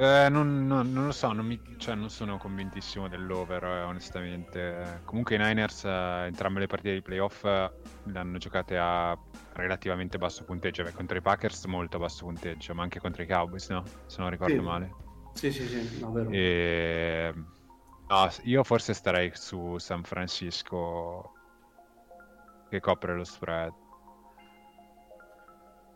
[0.00, 5.00] Eh, non, non- non lo so, non, mi- cioè, non sono convintissimo dell'over, eh, onestamente.
[5.04, 7.72] Comunque i Niners, eh, entrambe le partite di playoff eh,
[8.04, 9.18] le hanno giocate a
[9.54, 10.84] relativamente basso punteggio.
[10.84, 13.82] Beh, contro i Packers molto basso punteggio, ma anche contro i Cowboys, no?
[14.06, 14.60] Se non ricordo Sì.
[14.60, 14.94] male.
[15.32, 16.30] Sì, sì, sì, no, vero.
[16.30, 17.34] E...
[18.08, 21.32] no, s- io forse starei su San Francisco
[22.70, 23.72] che copre lo spread.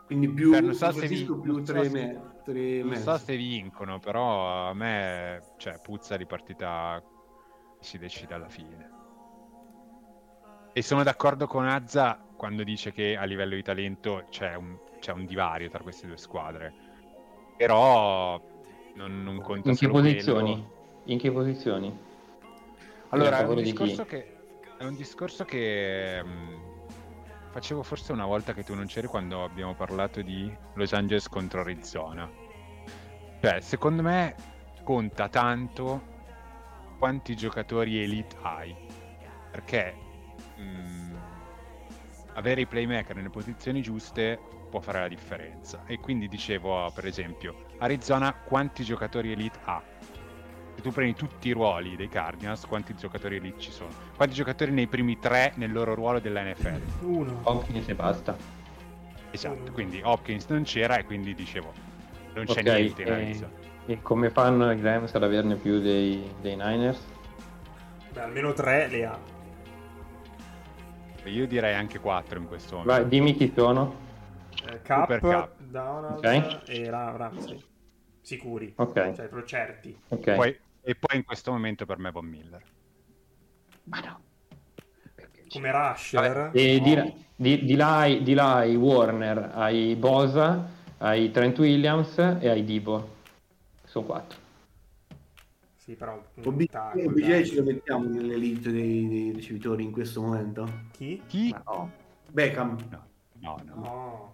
[0.07, 2.53] Quindi più Cioè, non so San se Francisco vi- più non so 3 se- me,
[2.53, 3.11] tre e Non mezzo.
[3.11, 7.01] so se vincono, però a me cioè, puzza di partita
[7.77, 8.91] che si decide alla fine.
[10.73, 15.11] E sono d'accordo con Azza quando dice che a livello di talento c'è un, c'è
[15.11, 16.73] un divario tra queste due squadre.
[17.57, 18.41] Però
[18.95, 20.51] non, non conta In che solo posizioni?
[20.53, 21.01] quello.
[21.05, 21.97] In che posizioni?
[23.09, 23.61] Allora, è un,
[24.05, 24.37] che,
[24.77, 26.72] è un discorso che mh,
[27.53, 31.61] facevo forse una volta che tu non c'eri quando abbiamo parlato di Los Angeles contro
[31.61, 32.27] Arizona.
[33.39, 34.35] Cioè, secondo me
[34.83, 36.01] conta tanto
[36.97, 38.75] quanti giocatori elite hai.
[39.51, 39.95] Perché
[40.55, 41.15] mh,
[42.33, 44.39] avere i playmaker nelle posizioni giuste
[44.71, 45.83] può fare la differenza.
[45.85, 49.92] E quindi dicevo, per esempio, Arizona quanti giocatori elite ha?
[50.75, 53.89] Se tu prendi tutti i ruoli dei Cardinals, quanti giocatori elite ci sono?
[54.15, 56.79] Quanti giocatori nei primi tre nel loro ruolo della NFL?
[57.01, 57.39] Uno.
[57.43, 58.35] Hopkins e basta.
[59.31, 61.71] Esatto, quindi Hopkins non c'era e quindi dicevo,
[62.33, 63.51] non c'è Ok, niente in e- Arizona.
[63.85, 66.99] E come fanno i Rams ad averne più dei, dei Niners?
[68.11, 69.19] Beh, almeno tre le ha.
[71.25, 72.93] Io direi anche 4 in questo momento.
[73.01, 73.95] Vai, dimmi chi sono.
[74.67, 75.49] Eh, Cup, Cup.
[75.57, 76.61] Donald Ok.
[76.67, 77.63] e Ra- Ramsey.
[78.23, 78.73] Sicuri.
[78.77, 78.93] Ok.
[78.93, 79.95] Cioè, proprio certi.
[80.07, 80.33] Ok.
[80.35, 82.61] Poi- e poi in questo momento per me Von Miller.
[83.83, 84.21] Ma no.
[85.49, 86.49] Come Rusher.
[86.53, 87.13] E di, no.
[87.35, 93.15] di- di là, di là hai Warner, hai Bosa, hai Trent Williams e hai Divo.
[93.83, 94.39] Sono quattro.
[95.75, 97.45] Sì, però OBJ dai.
[97.45, 100.85] ce lo mettiamo nell'elite dei, dei ricevitori in questo momento?
[100.91, 101.21] Chi?
[101.27, 101.53] Chi?
[101.65, 101.91] No.
[102.31, 102.77] Beckham.
[102.89, 103.05] No,
[103.39, 104.33] no, no, No.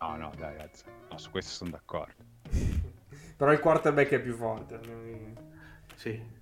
[0.00, 0.84] no, no, dai, ragazzi.
[1.10, 2.25] No, su questo sono d'accordo.
[3.36, 4.80] Però il quarterback è più forte.
[4.86, 5.32] mm,
[5.94, 6.34] Sì.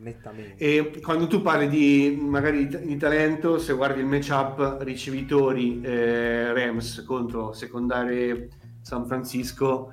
[0.00, 0.56] Nettamente.
[0.62, 7.02] E quando tu parli di magari di, talento, se guardi il matchup ricevitori eh, Rams
[7.04, 8.48] contro secondari
[8.80, 9.92] San Francisco,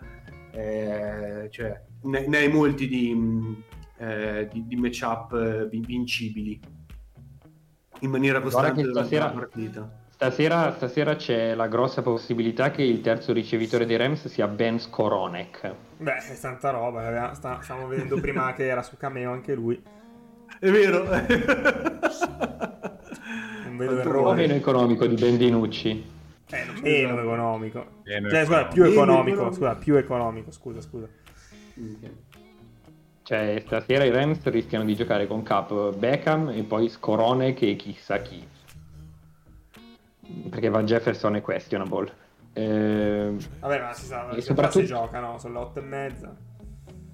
[0.51, 3.63] eh, cioè ne, ne hai molti di, mh,
[3.97, 6.59] eh, di, di matchup eh, vin- vincibili
[8.01, 10.03] in maniera costante durante stasera- la partita.
[10.15, 15.73] Stasera, stasera c'è la grossa possibilità che il terzo ricevitore dei Rams sia Ben Skoronek.
[15.97, 17.33] Beh, è tanta roba.
[17.33, 19.81] sta- Stavamo vedendo prima che era su Cameo anche lui.
[20.57, 21.01] È vero.
[23.67, 24.35] Un po' errore.
[24.35, 26.13] meno economico di Ben Dinucci.
[26.49, 27.85] Eh, meno economico.
[28.05, 29.27] Meno Cioè, scusa, più economico.
[29.35, 29.51] economico.
[29.53, 30.51] Scusa, più economico.
[30.51, 31.07] Scusa, scusa.
[33.23, 38.21] Cioè, stasera i Rams rischiano di giocare con Cap Beckham e poi Skoronek e chissà
[38.21, 38.47] chi.
[40.49, 42.11] Perché Van Jefferson è questionable.
[42.53, 45.37] Eh, Vabbè, ma si sa, E soprattutto- si gioca, no?
[45.37, 46.35] Sono le otto e mezza.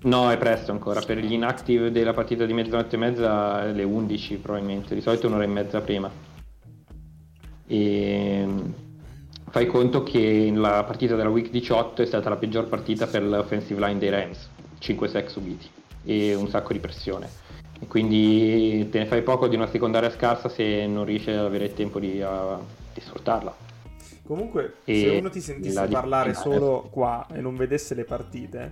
[0.04, 1.02] no, è presto ancora.
[1.02, 4.94] Per gli inactive della partita di mezzanotte e mezza, le 11 probabilmente.
[4.96, 6.10] Di solito un'ora e mezza prima.
[7.68, 8.48] E
[9.50, 13.80] fai conto che la partita della week 18 è stata la peggior partita per l'offensive
[13.86, 14.50] line dei Rams.
[14.80, 15.70] 5 sec subiti
[16.04, 17.30] e un sacco di pressione.
[17.80, 21.74] E quindi te ne fai poco di una secondaria scarsa se non riesci ad avere
[21.74, 22.60] tempo di, uh,
[22.94, 23.54] di sfruttarla.
[24.24, 28.04] Comunque, E se uno ti sentisse la parlare difficoltà- solo qua e non vedesse le
[28.06, 28.72] partite,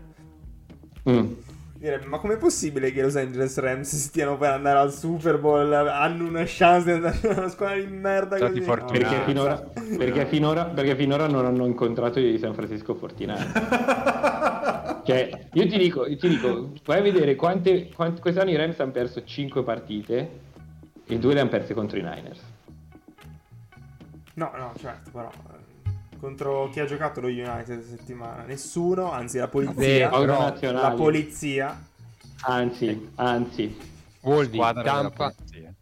[1.10, 1.32] Mm.
[1.76, 5.72] direbbe: Ma com'è possibile che i Los Angeles Rams stiano per andare al Super Bowl?
[5.74, 8.64] Hanno una chance di andare a una squadra di merda Stati così?
[8.64, 9.00] fortunati.
[9.00, 9.56] Perché, finora,
[9.98, 13.46] perché, finora, perché finora non hanno incontrato i San Francisco 49
[15.06, 18.80] cioè io ti dico, io ti dico vai a vedere quante, quante quest'anno i Rams
[18.80, 20.30] hanno perso 5 partite
[21.06, 22.40] e due le hanno perse contro i Niners
[24.40, 25.30] No, no, certo, però.
[25.30, 25.68] eh,
[26.20, 28.44] Contro chi ha giocato lo United questa settimana?
[28.44, 30.10] Nessuno, anzi la polizia.
[30.10, 30.88] Però nazionale.
[30.90, 31.84] la polizia.
[32.42, 33.78] anzi anzi
[34.22, 35.74] della Tampa, polizia.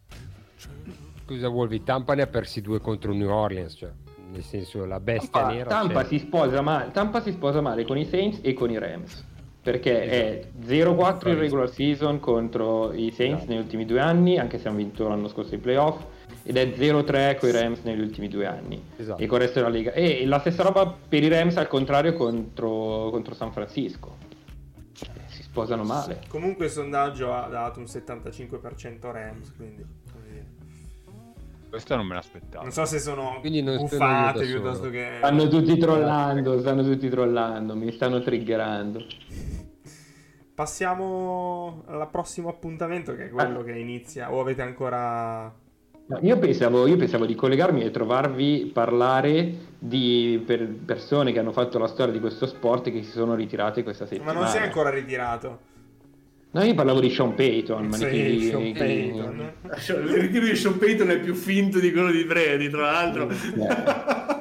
[1.24, 3.90] scusa Wolvi, Tampa ne ha persi due contro New Orleans, cioè,
[4.30, 6.08] nel senso la bestia Tampa, nera Tampa c'è.
[6.08, 9.24] si sposa male, Tampa si sposa male con i Saints e con i Rams
[9.60, 13.52] perché è 0-4 in regular season contro i Saints Esatto.
[13.52, 16.02] negli ultimi due anni anche se hanno vinto l'anno scorso i playoff
[16.48, 19.20] ed è 0-3 con i Rams negli ultimi due anni Esatto.
[19.22, 22.14] e con il resto della lega e la stessa roba per i Rams al contrario
[22.14, 24.16] contro, contro San Francisco
[25.26, 29.84] si sposano male Comunque il sondaggio ha dato un 75% Rams, quindi.
[31.68, 32.62] Questo non me l'aspettavo.
[32.62, 35.16] Non so se sono Quindi non sono buffate piuttosto che.
[35.18, 39.04] stanno tutti trollando stanno tutti trollando mi stanno triggerando
[40.54, 43.64] Passiamo al prossimo appuntamento che è quello Ah.
[43.64, 44.32] che inizia.
[44.32, 45.54] O avete ancora.
[46.10, 51.52] No, Io pensavo, io pensavo di collegarmi e trovarvi parlare di per- persone che hanno
[51.52, 54.38] fatto la storia di questo sport e che si sono ritirate questa Ma settimana.
[54.40, 55.58] non si è ancora ritirato.
[56.50, 57.86] No, io parlavo di Sean Payton.
[57.88, 59.52] ma Sì, di Sean chi- Payton.
[59.80, 63.28] Cioè, il ritiro di Sean Payton è più finto di quello di Brady, tra l'altro.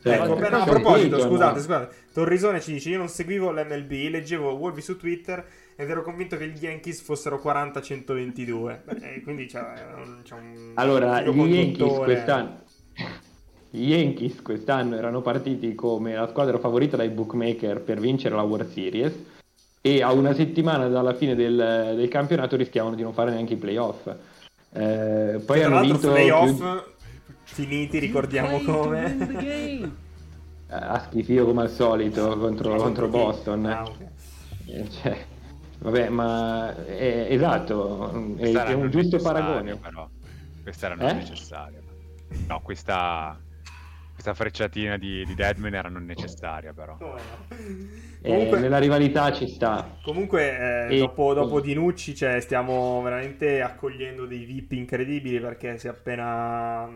[0.00, 1.94] Cioè, Ecco, no, a Sean proposito, Payton- scusate, scusate.
[2.12, 5.44] Torrisone ci dice: Io non seguivo l'MLB, leggevo Wolvi su Twitter
[5.80, 8.78] ed ero convinto che gli Yankees fossero 40-122.
[8.84, 10.72] Beh, quindi c'è, un- c'è un.
[10.74, 12.60] Allora, gli Yankees quest'anno...
[13.70, 18.72] Gli Yankees quest'anno erano partiti come la squadra favorita dai bookmaker per vincere la World
[18.72, 19.12] Series
[19.80, 23.56] e a una settimana dalla fine del, del campionato rischiavano di non fare neanche i
[23.56, 24.06] playoff.
[24.72, 26.92] Eh, poi Tra hanno l'altro, vinto playoff più-
[27.44, 29.76] finiti, ricordiamo come.
[30.70, 33.10] a schifio come al solito contro, contro chi?
[33.10, 33.66] Boston.
[33.66, 34.06] Ah, ok.
[34.66, 35.16] Eh, cioè,
[35.78, 39.76] vabbè, ma è, esatto, è, è un giusto paragone.
[39.76, 40.08] Però.
[40.62, 41.12] Questa era non Eh?
[41.14, 41.80] necessaria.
[42.46, 43.38] No, questa,
[44.12, 46.96] questa frecciatina di, di Deadman era non necessaria, però.
[47.00, 47.16] No?
[48.20, 49.96] Eh, Comunque, nella rivalità ci sta.
[50.02, 55.86] comunque eh, E- dopo, dopo Dinucci cioè, stiamo veramente accogliendo dei VIP incredibili perché si
[55.86, 56.86] è appena,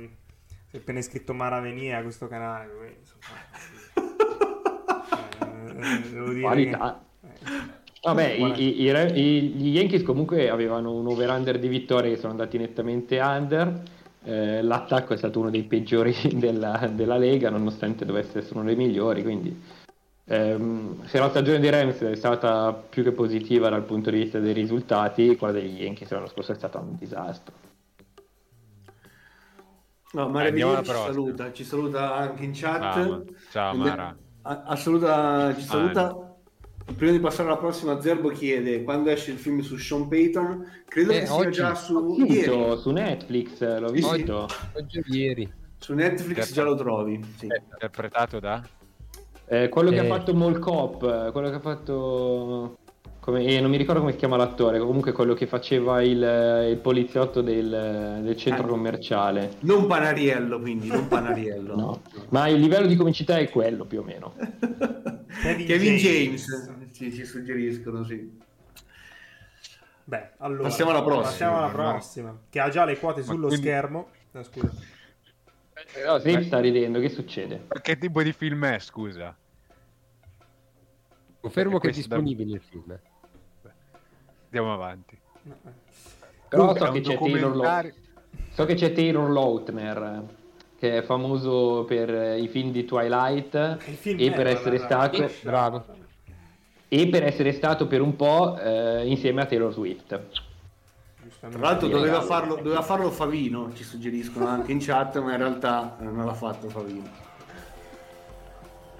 [0.68, 2.72] si è appena iscritto Mara Venia a questo canale.
[2.74, 3.40] quindi, insomma,
[6.04, 7.04] eh, devo dire Qualità.
[7.20, 12.16] che- eh, Vabbè, i- i- i gli Yankees comunque avevano un over-under di vittorie che
[12.18, 13.80] sono andati nettamente under.
[14.24, 18.74] Eh, l'attacco è stato uno dei peggiori della, della Lega, nonostante dovesse essere uno dei
[18.76, 19.22] migliori.
[19.22, 19.62] Quindi,
[20.24, 24.40] ehm, se la stagione dei Rams è stata più che positiva dal punto di vista
[24.40, 27.54] dei risultati, quella degli Yankees l'anno scorso è stata un disastro.
[30.14, 32.92] No, Maria Andiamo Vignola ci saluta, ci saluta anche in chat.
[32.92, 34.16] Ciao, ciao, Mara.
[34.42, 36.31] a- a- saluta- ci Ah, saluta.
[36.96, 40.64] Prima di passare alla prossima, Zerbo chiede quando esce il film su Sean Payton.
[40.86, 41.50] Credo Eh, che sia oggi.
[41.50, 42.76] già su, ieri.
[42.78, 44.48] su Netflix l'ho Sì, visto.
[44.76, 45.52] Oggi o ieri.
[45.78, 46.52] su Netflix Certo.
[46.54, 47.20] già lo trovi.
[47.36, 47.46] Sì.
[47.72, 48.62] Interpretato da?
[49.46, 49.98] Eh, quello che Eh.
[50.00, 52.76] ha fatto Mall Cop, quello che ha fatto.
[53.20, 56.76] Come, eh, non mi ricordo come si chiama l'attore, comunque quello che faceva il, il
[56.78, 58.68] poliziotto del, del centro Ah.
[58.68, 59.52] commerciale.
[59.60, 61.74] Non Panariello, quindi, non Panariello.
[61.78, 62.00] No.
[62.30, 64.34] Ma il livello di comicità è quello più o meno.
[65.42, 66.44] Kevin Kevin, James.
[66.46, 68.40] James, ci, ci suggeriscono, sì.
[70.04, 71.22] Beh, allora Passiamo alla prossima.
[71.28, 74.08] Passiamo alla prossima, che ha già le quote sullo quindi- schermo.
[74.32, 74.70] No, scusa.
[75.92, 77.66] Però se sta ridendo, che succede?
[77.80, 79.36] Che tipo di film è, scusa?
[81.40, 82.98] Confermo E che è questo da- disponibile il film.
[84.44, 85.18] Andiamo avanti.
[86.48, 87.94] Però Comunque, so che, Taylor
[88.50, 90.24] so che c'è Taylor Lautner,
[90.82, 95.30] che è famoso per i film di Twilight Il film e è, per essere stato
[95.42, 95.84] Bravo.
[96.88, 100.20] e per essere stato per un po' eh, insieme a Taylor Swift.
[101.38, 105.96] Tra l'altro doveva farlo, doveva farlo Favino, ci suggeriscono anche in chat, ma in realtà
[106.00, 107.08] eh, non l'ha fatto Favino.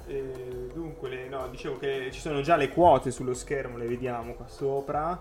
[0.07, 4.35] Eh, dunque, le- no, dicevo che ci sono già le quote sullo schermo, le vediamo
[4.35, 5.20] qua sopra.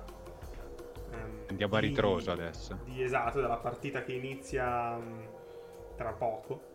[1.11, 2.77] Ehm, Andiamo a di- ritroso adesso.
[2.85, 5.39] Di, esatto, dalla partita che inizia mh,
[6.01, 6.69] tra poco.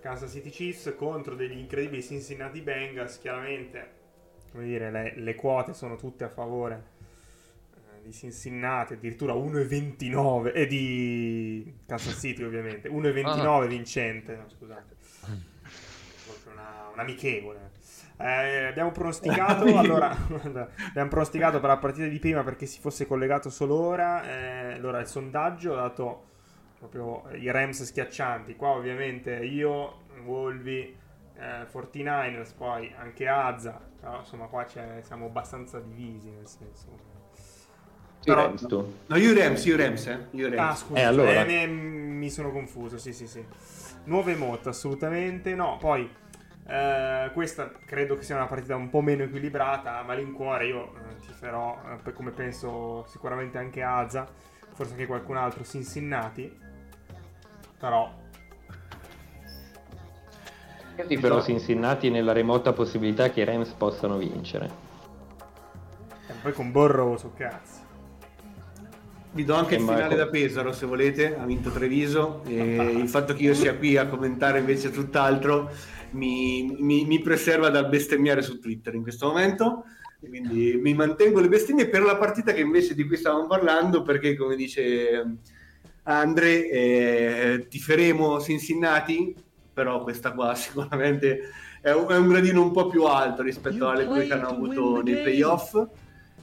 [0.00, 3.98] Kansas City Chiefs contro degli incredibili Cincinnati Bengals, chiaramente
[4.50, 6.84] come dire, le, le quote sono tutte a favore
[7.74, 14.96] eh, di Cincinnati, addirittura 1,29 e di Kansas City ovviamente, 1,29 vincente, no, scusate,
[16.50, 17.78] una, un amichevole.
[18.16, 23.50] Eh, abbiamo pronosticato allora, abbiamo pronosticato per la partita di prima perché si fosse collegato
[23.50, 24.24] solo ora.
[24.24, 26.29] Eh, allora il sondaggio ha dato
[26.80, 28.56] proprio i Rams schiaccianti.
[28.56, 30.96] Qua ovviamente io, Wolvi,
[31.36, 33.78] eh, 49ers, poi anche Azza.
[34.00, 36.88] Però insomma qua siamo abbastanza divisi nel senso.
[38.24, 38.94] Però, Rams, tu.
[39.06, 40.26] No, io Rams, io Rams, eh.
[40.32, 40.58] Io Rams.
[40.58, 41.44] Ah, scusa, Eh, allora.
[41.44, 43.44] eh, mi, mi sono confuso, sì, sì, sì.
[44.04, 45.76] Nuove mod, assolutamente no.
[45.78, 46.10] Poi,
[46.66, 49.98] eh, questa credo che sia una partita un po' meno equilibrata.
[49.98, 54.26] A malincuore io eh, tiferò, eh, per- come penso sicuramente anche Azza,
[54.72, 56.68] forse anche qualcun altro, Cincinnati.
[57.80, 58.12] Però,
[61.08, 64.88] Sì, però Cincinnati nella remota possibilità che i Rams possano vincere.
[66.28, 67.78] eh, poi con Borrow su cazzo.
[69.32, 72.92] Vi do anche E il Marco- finale da Pesaro se volete, ha vinto Treviso e
[72.98, 75.70] il fatto che io sia qui a commentare invece tutt'altro
[76.10, 79.84] mi, mi- mi preserva dal bestemmiare su Twitter in questo momento,
[80.18, 84.36] quindi mi mantengo le bestemmie per la partita che invece di cui stavamo parlando perché
[84.36, 85.36] come dice
[86.04, 89.34] Andre eh, tiferemo Cincinnati,
[89.72, 94.06] però questa qua sicuramente è un, è un gradino un po' più alto rispetto alle
[94.06, 95.74] due che hanno avuto nei playoff.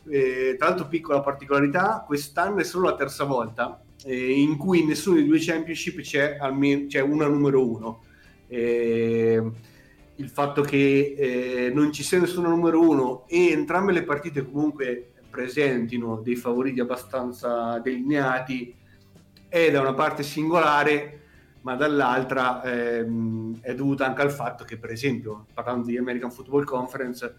[0.10, 4.88] Eh, tra l'altro, piccola particolarità: quest'anno è solo la terza volta eh, in cui in
[4.88, 8.03] nessuno dei due championship c'è, almeno, c'è una numero uno.
[8.47, 9.43] Eh,
[10.20, 15.12] il fatto che eh, non ci sia nessuno numero uno e entrambe le partite comunque
[15.30, 18.74] presentino dei favoriti abbastanza delineati
[19.48, 21.22] è da una parte singolare,
[21.62, 26.64] ma dall'altra ehm, è dovuta anche al fatto che, per esempio, parlando di American Football
[26.64, 27.36] Conference,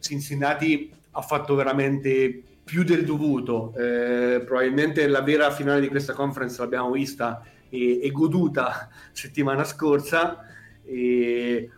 [0.00, 3.74] Cincinnati ha fatto veramente più del dovuto.
[3.76, 10.44] Eh, probabilmente la vera finale di questa conference l'abbiamo vista e, e goduta settimana scorsa.
[10.84, 11.70] E...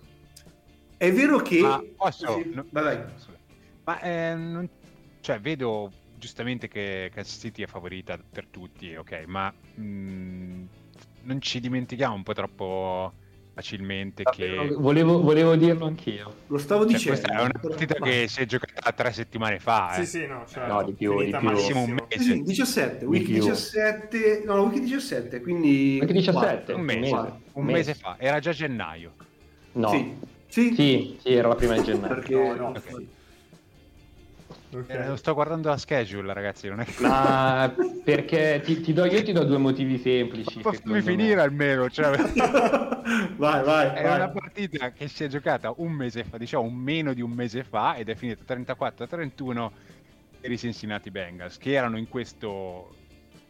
[0.96, 1.60] È vero che...
[1.60, 2.40] Ma posso?
[2.42, 2.66] Sì, No-.
[3.84, 4.68] Ma eh, non-
[5.20, 5.90] cioè, vedo
[6.22, 10.62] giustamente che Kansas City è favorita per tutti, ok, ma mh,
[11.22, 13.12] non ci dimentichiamo un po' troppo
[13.54, 16.32] facilmente che Volevo, volevo dirlo anch'io.
[16.46, 17.18] Lo stavo cioè, dicendo.
[17.20, 19.96] questa è una partita Ma- che si è giocata tre settimane fa.
[19.96, 20.04] eh.
[20.04, 21.40] Sì, sì, no, cioè, No, di più, di più.
[21.40, 22.22] Massimo un mese.
[22.22, 23.40] Sì, sì, 17, week Di più.
[23.42, 25.98] 17, no, week 17, quindi...
[26.00, 26.72] Anche 17?
[26.72, 27.14] Un Un mese, mese.
[27.52, 27.94] un mese mese.
[27.94, 29.12] fa, era già gennaio.
[29.72, 29.88] No.
[29.88, 30.14] Sì,
[30.46, 32.14] sì, Sì, sì, era la prima di gennaio.
[32.14, 32.34] perché...
[32.34, 33.04] No, no, Ok.
[34.72, 34.76] Sì.
[34.76, 34.88] Ok.
[34.88, 37.02] Eh, sto guardando la schedule, ragazzi, non è che...
[37.02, 40.56] Ma perché ti, ti do, io ti do due motivi semplici.
[40.56, 41.02] Ma fammi secondo me.
[41.02, 42.16] finire almeno, cioè...
[43.36, 44.16] vai, vai, È vai.
[44.16, 47.64] una partita che si è giocata un mese fa, diciamo un meno di un mese
[47.64, 49.70] fa, ed è finita 34-31
[50.40, 52.96] per i Cincinnati Bengals, che erano in questo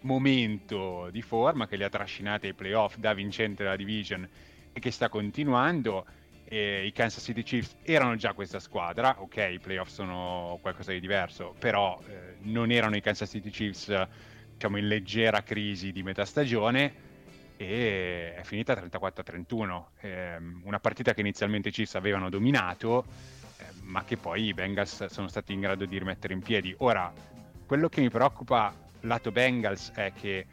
[0.00, 4.28] momento di forma che li ha trascinati ai playoff da vincente della division
[4.72, 6.04] e che sta continuando.
[6.53, 11.00] E I Kansas City Chiefs erano già questa squadra, ok, i playoff sono qualcosa di
[11.00, 14.07] diverso, però eh, non erano i Kansas City Chiefs, eh,
[14.53, 16.92] diciamo, in leggera crisi di metà stagione
[17.57, 19.92] e è finita 34-31.
[20.00, 23.07] Ehm, una partita che inizialmente i Chiefs avevano dominato,
[23.57, 26.74] eh, ma che poi i Bengals sono stati in grado di rimettere in piedi.
[26.80, 27.11] Ora,
[27.64, 30.44] quello che mi preoccupa lato Bengals è che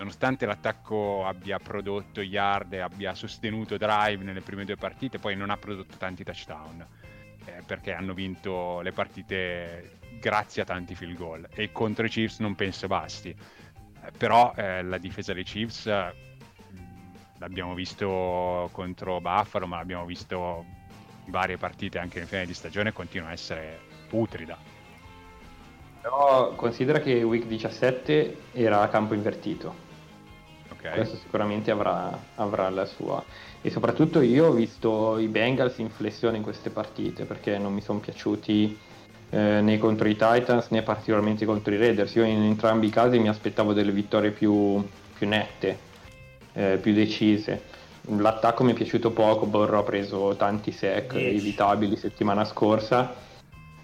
[0.00, 5.50] nonostante l'attacco abbia prodotto yard e abbia sostenuto drive nelle prime due partite, poi non
[5.50, 6.86] ha prodotto tanti touchdown.
[7.46, 12.38] eh, perché hanno vinto le partite grazie a tanti field goal e contro i Chiefs
[12.40, 13.30] non penso basti.
[13.30, 20.64] Eh, però eh, la difesa dei Chiefs mh, l'abbiamo visto contro Buffalo, ma l'abbiamo visto
[21.24, 23.78] in varie partite anche in fine di stagione, continua a essere
[24.08, 24.56] putrida.
[26.00, 29.88] Però considera che week 17 era a campo invertito.
[30.80, 30.94] Ok?
[30.94, 33.22] Questo sicuramente avrà, avrà la sua.
[33.60, 37.82] E soprattutto io ho visto i Bengals in flessione in queste partite perché non mi
[37.82, 38.78] sono piaciuti
[39.30, 42.14] eh, né contro i Titans né particolarmente contro i Raiders.
[42.14, 44.82] Io in entrambi i casi mi aspettavo delle vittorie più,
[45.16, 45.78] più nette,
[46.54, 47.78] eh, più decise.
[48.16, 53.14] L'attacco mi è piaciuto poco, Borro ha preso tanti sec evitabili settimana scorsa.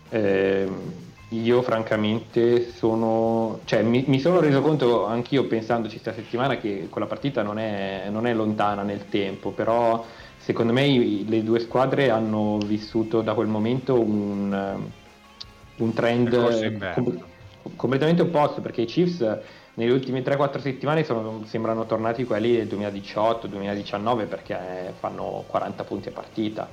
[0.09, 6.87] Ehm, io francamente sono, cioè, mi, mi sono reso conto anch'io pensandoci questa settimana che
[6.89, 10.05] quella partita non è, non è lontana nel tempo, però
[10.39, 16.29] secondo me i- le due squadre hanno vissuto da quel momento un, eh, un trend
[16.33, 17.27] eh, com-
[17.75, 19.39] completamente opposto perché i Chiefs
[19.75, 26.13] nelle ultime 3-4 settimane sono- sembrano tornati quelli del 2018-2019 perché fanno 40 punti a
[26.13, 26.71] partita.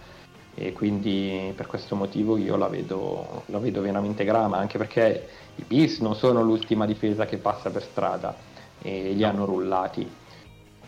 [0.55, 5.63] E quindi per questo motivo io la vedo, la vedo veramente grama, anche perché i
[5.65, 8.35] Bills non sono l'ultima difesa che passa per strada
[8.81, 10.21] e li hanno rullati.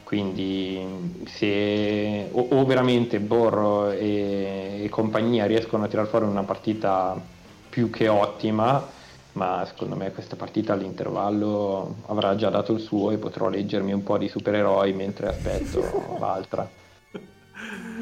[0.03, 7.19] Quindi se o, o veramente Borro e, e compagnia riescono a tirare fuori una partita
[7.67, 8.87] più che ottima,
[9.33, 14.03] ma secondo me questa partita all'intervallo avrà già dato il suo e potrò leggermi un
[14.03, 15.81] po' di supereroi mentre aspetto
[16.19, 16.69] l'altra.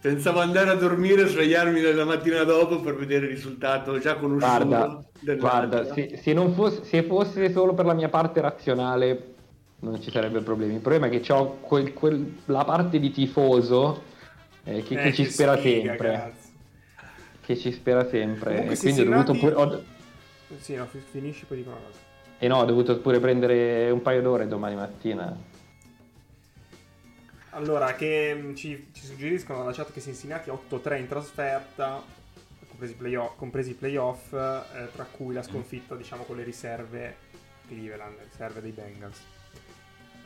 [0.00, 4.64] Pensavo andare a dormire e svegliarmi la mattina dopo per vedere il risultato già conosciuto.
[4.66, 5.04] Guarda,
[5.36, 9.34] guarda se, se, fosse, se, fosse, solo per la mia parte razionale
[9.80, 10.74] non ci sarebbe problemi.
[10.74, 14.02] Il problema è che ho quel, quel, la parte di tifoso
[14.62, 16.12] eh, che, eh, che, ci spera sfiga, sempre.
[16.12, 16.48] Cazzo.
[17.40, 18.50] Che ci spera sempre.
[18.50, 19.54] Comunque, e quindi ho dovuto pure...
[19.54, 19.82] Ho...
[20.58, 21.98] Sì, no, finisci poi dico una cosa.
[22.38, 25.36] E no, ho dovuto pure prendere un paio d'ore domani mattina
[27.58, 32.02] allora, che mm, ci, ci suggeriscono dalla chat che Cincinnati 8-3 in trasferta,
[32.68, 37.16] compresi i playoff, compresi playoff eh, tra cui la sconfitta diciamo con le riserve
[37.66, 39.18] Cleveland, le riserve dei Bengals.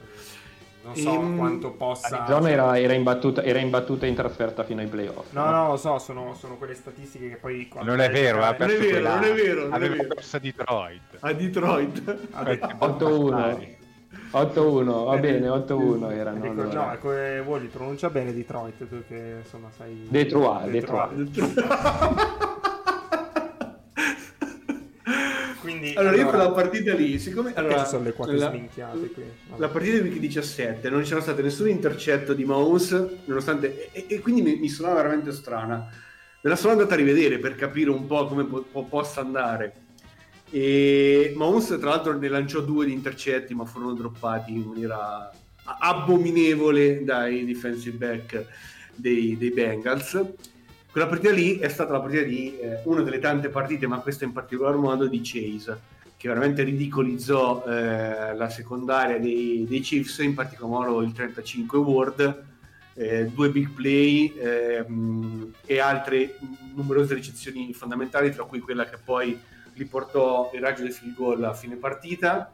[0.00, 0.42] Eh,
[0.84, 1.36] non so in...
[1.36, 2.18] quanto possa.
[2.24, 5.32] Arizona era, era, imbattuta, era imbattuta in trasferta fino ai playoff.
[5.32, 7.70] No, no, lo so, sono, sono quelle statistiche che poi.
[7.82, 9.68] Non è vero, ha non è vero, non è vero.
[9.70, 11.16] Aveva perso a Detroit.
[11.20, 12.02] A Detroit.
[12.30, 13.80] 8-1.
[14.32, 16.40] 8-1, va bene, 8-1 erano.
[16.40, 16.84] Dico, allora.
[16.86, 20.06] No, ecco, eh, Wally pronuncia bene Detroit, perché insomma sai...
[20.08, 21.12] Detroit, Detroit.
[21.12, 22.40] Detroit.
[25.62, 29.22] Quindi, allora, allora, io quella partita lì, siccome allora, sono le quattro la, sminchiate qui.
[29.56, 32.90] La partita di week 17 non c'era stato nessun intercetto di Mahomes,
[33.26, 35.88] nonostante e, e quindi mi, mi, suonava veramente strana.
[36.40, 39.81] Me la sono andata a rivedere per capire un po' come po- possa andare.
[40.54, 45.32] E Mahomes tra l'altro ne lanciò due di intercetti ma furono droppati in maniera
[45.64, 48.46] abominevole dai defensive back
[48.94, 50.20] dei, dei Bengals.
[50.90, 54.26] Quella partita lì è stata la partita di eh, una delle tante partite ma questa
[54.26, 55.80] in particolar modo di Chase
[56.18, 62.44] che veramente ridicolizzò eh, la secondaria dei, dei, Chiefs in particolar modo il 35 Ward
[62.92, 66.36] eh, due big play ehm, e altre
[66.74, 69.40] numerose ricezioni fondamentali tra cui quella che poi
[69.74, 72.50] li portò il raggio del field goal a fine partita.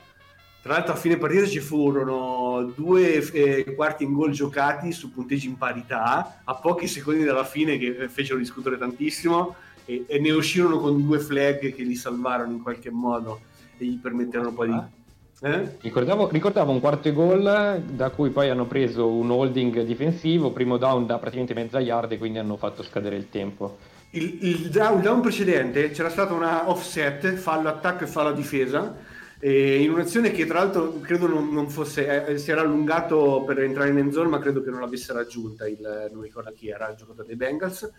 [0.61, 5.47] Tra l'altro a fine partita ci furono due eh, quarti in gol giocati su punteggi
[5.47, 9.55] in parità, a pochi secondi dalla fine che fecero discutere tantissimo
[9.85, 13.41] e, e ne uscirono con due flag che li salvarono in qualche modo
[13.79, 14.97] e gli permetterono poi di...
[15.41, 15.77] Eh?
[15.81, 21.07] Ricordavo, ricordavo, un quarto gol da cui poi hanno preso un holding difensivo, primo down
[21.07, 23.79] da praticamente mezza yard e quindi hanno fatto scadere il tempo
[24.11, 28.97] il, il, down, precedente c'era stata una offset, fallo attacco e fallo difesa,
[29.39, 33.61] e in un'azione che tra l'altro credo non, non fosse, eh, si era allungato per
[33.61, 36.89] entrare in end zone, ma credo che non l'avesse raggiunta, il, non ricordo chi era,
[36.89, 37.91] il giocatore dei Bengals.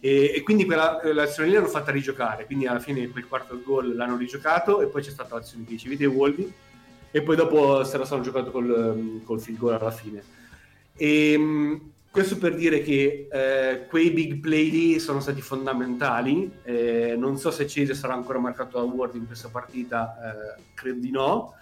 [0.00, 3.94] E, e quindi quella, l'azione lì l'hanno fatta rigiocare, quindi alla fine quel quarto gol
[3.94, 6.50] l'hanno rigiocato e poi c'è stata l'azione che dicevi dei Wolvi
[7.10, 10.22] e poi dopo se la sono giocato col, col field goal alla fine.
[10.96, 11.80] E,
[12.10, 16.50] questo per dire che eh, quei big play lì sono stati fondamentali.
[16.64, 20.16] Eh, non so se Cese sarà ancora marcato da Ward in questa partita,
[20.56, 21.54] eh, credo di no.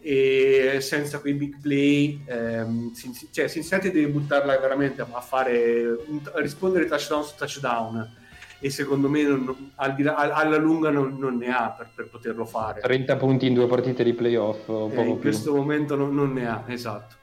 [0.00, 2.92] E senza quei big play, ehm,
[3.30, 5.96] cioè Cincinnati deve buttarla veramente a fare
[6.34, 8.16] a rispondere touchdown su touchdown.
[8.60, 9.94] E secondo me non, al,
[10.32, 12.80] alla lunga non, non ne ha per, per, poterlo fare.
[12.80, 14.66] 30 punti in due partite di playoff.
[14.68, 15.20] Eh, in più.
[15.20, 17.16] questo momento non, non ne ha, esatto.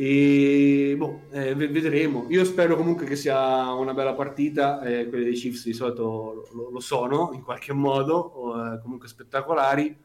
[0.00, 2.26] E boh, eh, vedremo.
[2.28, 4.80] Io spero comunque che sia una bella partita.
[4.82, 9.08] Eh, quelle dei Chiefs di solito lo, lo sono in qualche modo, o, eh, comunque
[9.08, 9.98] spettacolari.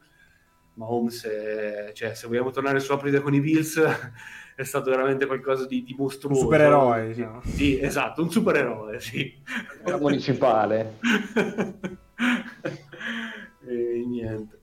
[0.74, 1.24] Ma Holmes,
[1.92, 3.78] cioè, se vogliamo tornare sulla partita con i Bills,
[4.56, 6.40] è stato veramente qualcosa di, di mostruoso.
[6.40, 7.40] Un supereroe, diciamo.
[7.44, 9.32] Sì, esatto, un supereroe, sì.
[9.84, 10.98] Una municipale.
[13.64, 14.58] e niente.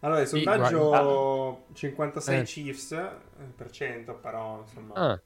[0.00, 2.42] Allora, il sondaggio sì, 56 eh.
[2.44, 3.10] Chiefs eh,
[3.56, 4.94] per cento, però insomma...
[4.94, 5.20] Ah.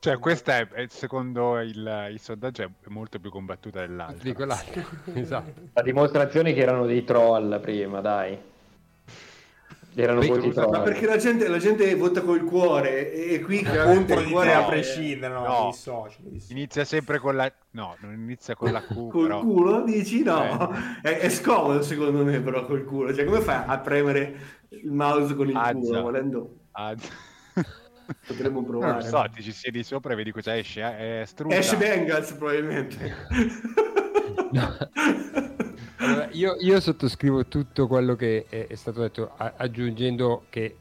[0.00, 4.20] Cioè, questa è, secondo il, il, sondaggio, è molto più combattuta dell'altra.
[4.20, 4.84] Di quell'altra,
[5.14, 5.52] esatto.
[5.72, 8.36] La dimostrazione che erano dei troll prima, dai.
[9.94, 10.70] Erano Beh, voti troll.
[10.70, 14.64] Ma perché la gente, la gente vota col cuore e qui chiaramente il cuore a
[14.64, 15.72] prescindere, no, no.
[15.72, 16.18] Soci,
[16.48, 17.52] inizia sempre con la...
[17.72, 19.40] No, non inizia con la Q, Col però.
[19.40, 19.82] culo?
[19.82, 20.72] Dici no.
[20.72, 21.00] Eh.
[21.02, 23.14] È, è, scomodo secondo me però col culo.
[23.14, 24.36] Cioè, come fai a premere
[24.70, 25.72] il mouse con il Azza.
[25.72, 26.54] culo volendo...
[26.72, 27.12] Azza.
[28.26, 28.92] Potremmo provare.
[28.92, 30.80] Non so, ti ci siedi sopra e vedi cosa esce.
[30.80, 33.14] Eh, esce Bengals probabilmente.
[34.52, 34.76] no.
[36.12, 40.76] allora, io, io, sottoscrivo tutto quello che è, è stato detto, a, aggiungendo che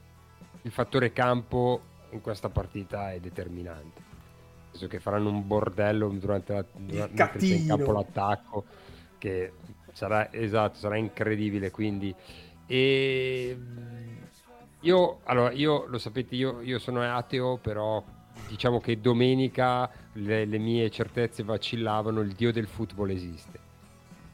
[0.62, 4.02] il fattore campo in questa partita è determinante.
[4.72, 6.66] senso che faranno un bordello durante, la,
[7.08, 8.66] durante in campo l'attacco
[9.18, 9.54] che
[9.94, 12.14] sarà esatto, sarà incredibile quindi.
[12.68, 13.58] E
[14.82, 18.04] io allora io lo sapete io, io sono ateo però
[18.48, 23.71] diciamo che domenica le, le mie certezze vacillavano il dio del football esiste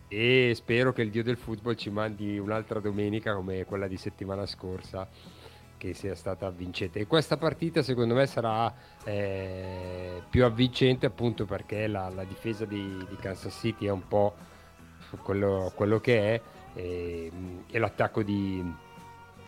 [0.07, 4.45] e spero che il dio del football ci mandi un'altra domenica come quella di settimana
[4.45, 5.07] scorsa
[5.77, 6.99] che sia stata vincente.
[6.99, 13.05] E questa partita secondo me sarà eh, più avvincente appunto perché la, la difesa di,
[13.07, 14.33] di Kansas City è un po'
[15.21, 16.41] quello, quello che è
[16.73, 17.31] e,
[17.69, 18.63] e l'attacco di,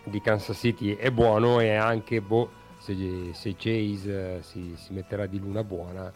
[0.04, 2.96] di Kansas City è buono e anche boh, se,
[3.34, 6.12] se Chase eh, si, si metterà di luna buona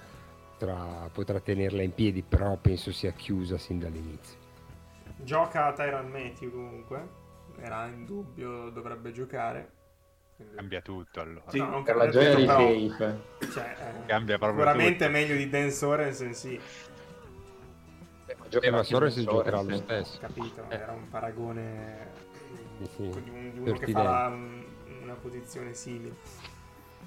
[0.58, 4.38] potrà, potrà tenerla in piedi però penso sia chiusa sin dall'inizio.
[5.18, 7.22] Gioca Tyran Matthew comunque.
[7.60, 9.72] Era in dubbio, dovrebbe giocare.
[10.36, 11.44] Quindi- Cambia tutto allora.
[11.50, 13.52] Sì, No, Per la cambia gioia tutto, di però, safe.
[13.54, 15.20] cioè, eh, Cambia proprio Sicuramente è tutto.
[15.20, 16.60] meglio di Dan Sorensen, sì.
[18.62, 20.20] Eh, ma Sorensen giocherà lo stesso.
[20.20, 20.76] Capito, Eh.
[20.76, 22.08] era un paragone
[22.80, 23.22] Sì, sì.
[23.22, 24.64] di, un- di uno che Dirty fa la- un-
[25.04, 26.16] una posizione simile.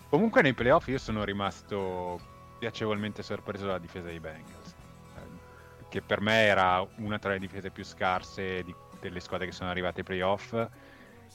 [0.09, 2.21] Comunque nei playoff io sono rimasto
[2.59, 4.75] piacevolmente sorpreso dalla difesa dei Bengals,
[5.17, 5.21] eh,
[5.89, 9.71] che per me era una tra le difese più scarse di- delle squadre che sono
[9.71, 10.53] arrivate ai playoff.
[10.53, 10.69] E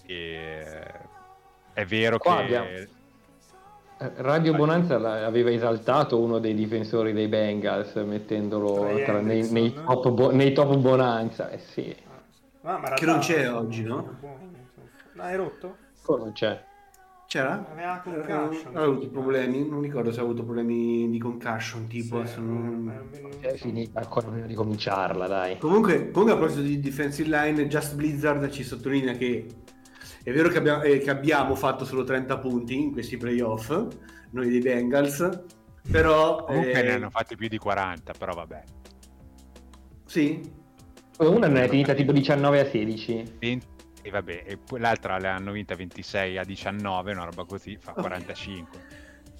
[0.05, 0.91] eh,
[1.73, 2.67] è vero Qua che abbiamo-
[3.97, 10.09] Eh, Radio Bonanza aveva esaltato uno dei difensori dei Bengals mettendolo tra- nei, nei top,
[10.09, 11.49] bo- nei top Bonanza.
[11.51, 11.95] Eh sì,
[12.63, 14.17] Ah, Che non c'è oggi, no?
[15.13, 15.77] No, hai rotto?
[15.97, 16.63] Ancora non c'è.
[17.31, 17.65] C'era?
[17.71, 18.75] Aveva concussion.
[18.75, 22.25] Ha avuto problemi, non ricordo se ha avuto problemi di concussion tipo.
[22.25, 25.57] Sì, non- non- È finita ancora prima di cominciarla, dai.
[25.57, 29.45] Comunque, comunque a proposito di defensive line, Just Blizzard ci sottolinea che
[30.25, 33.69] è vero che abbiamo, eh, che abbiamo fatto solo 30 punti in questi playoff,
[34.31, 35.43] noi dei Bengals,
[35.89, 36.43] però...
[36.43, 38.61] comunque eh, ne hanno fatti più di 40, però vabbè.
[40.05, 40.41] Sì,
[41.19, 43.35] Una non è finita tipo 19 a 16.
[43.39, 43.65] 20
[44.01, 47.93] e vabbè, e poi l'altra le hanno vinta 26 a 19, una roba così, fa
[47.93, 48.79] 45.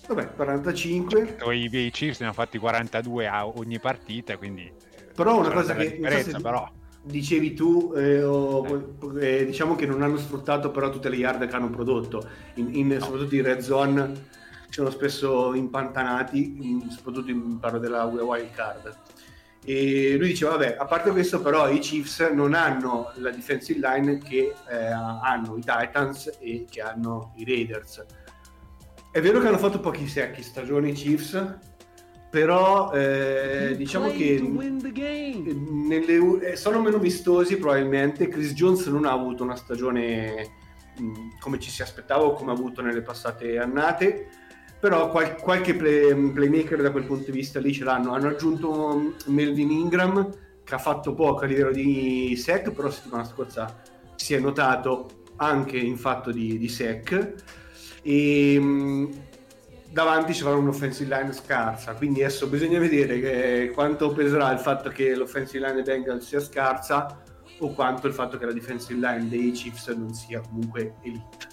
[0.07, 1.37] vabbè, 45.
[1.51, 4.63] I, i Chiefs ne hanno fatti 42 a ogni partita, quindi...
[4.65, 5.99] eh, Però una cosa che-
[6.31, 6.69] so però...
[7.03, 11.55] Dicevi tu, eh, o- eh, diciamo che non hanno sfruttato però tutte le yard che
[11.55, 14.25] hanno prodotto, in, in- soprattutto in red zone
[14.69, 18.95] sono spesso impantanati, in- soprattutto in, parlo della wild card.
[19.63, 24.17] E lui diceva, vabbè, a parte questo però i Chiefs non hanno la defensive line
[24.17, 28.03] che eh, hanno i Titans e che hanno i Raiders.
[29.11, 31.57] È vero che hanno fatto pochi sack in stagione i Chiefs,
[32.31, 38.29] però eh, diciamo che nelle eh, sono meno vistosi probabilmente.
[38.29, 40.49] Chris Jones non ha avuto una stagione
[40.97, 44.29] mh, come ci si aspettava o come ha avuto nelle passate annate.
[44.81, 48.13] Però qual- qualche play- playmaker da quel punto di vista lì ce l'hanno.
[48.13, 50.27] Hanno aggiunto mh, Melvin Ingram
[50.63, 53.79] che ha fatto poco a livello di sec, però settimana scorsa
[54.15, 57.33] si è notato anche in fatto di, di sec.
[58.01, 59.09] E mh,
[59.91, 65.67] davanti c'era un'offensive line scarsa, quindi adesso bisogna vedere quanto peserà il fatto che l'offensive
[65.67, 67.21] line Bengals sia scarsa
[67.59, 71.50] o quanto il fatto che la defensive line dei Chiefs non sia comunque elite.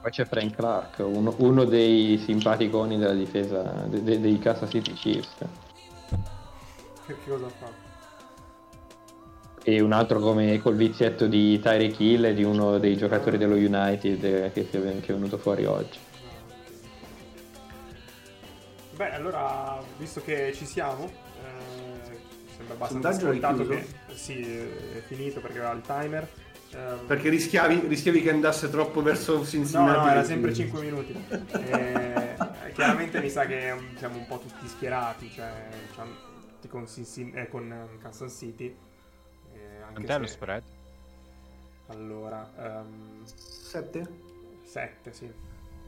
[0.00, 4.94] Poi c'è Frank Clark, uno, uno dei simpaticoni della difesa de- de- dei Kansas City
[4.94, 5.36] Chiefs.
[7.06, 7.88] Che che cosa ha fatto?
[9.62, 13.56] E un altro come col vizietto di Tyreek Hill e di uno dei giocatori dello
[13.56, 15.98] United eh, che, si è ven- che è venuto fuori oggi.
[18.96, 22.18] Beh, allora, visto che ci siamo, eh,
[22.56, 26.28] sembra abbastanza scontato che sì, è finito perché aveva il timer.
[26.72, 29.98] Ehm, Perché rischiavi, rischiavi che andasse troppo verso No, Cincinnati.
[29.98, 31.24] no, era e- sempre 5 minuti.
[31.52, 32.36] Eh,
[32.74, 36.04] chiaramente mi sa che um, siamo un po' tutti schierati, cioè, cioè,
[36.48, 38.66] tutti con, Cincin- eh, con um, Kansas City.
[39.52, 40.62] Eh, anche Quant'è lo spread?
[41.88, 44.08] Allora, um, Sette?
[44.62, 45.32] 7, sì.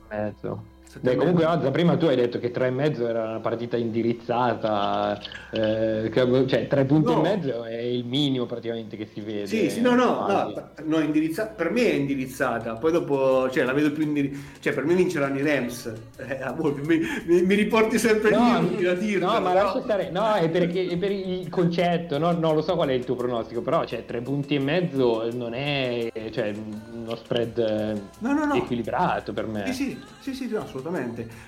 [0.09, 0.64] Mezzo.
[1.01, 1.57] Beh, e comunque mezzo.
[1.59, 5.18] Ozza, prima tu hai detto che 3,5 era una partita indirizzata,
[5.51, 7.18] eh, che- cioè 3 punti No.
[7.18, 9.47] e mezzo è il minimo praticamente che si vede.
[9.47, 10.55] Sì, sì, no, no, quasi.
[10.55, 14.72] no, no, indirizza- per me è indirizzata, poi dopo, cioè, la vedo più indirizzata, cioè,
[14.74, 16.38] per me vinceranno i Rams, eh,
[16.84, 20.49] mi, mi- mi riporti sempre No, lì, a dirlo, no, ma lascia stare, no, è
[20.51, 23.84] perché è per il concetto, no, no, lo so qual è il tuo pronostico, però
[23.84, 26.53] cioè, tre punti e mezzo non è cioè,
[26.93, 28.55] uno spread no.
[28.55, 29.72] equilibrato per me.
[29.72, 30.82] Sì, sì, sì, sì, no, assolutamente.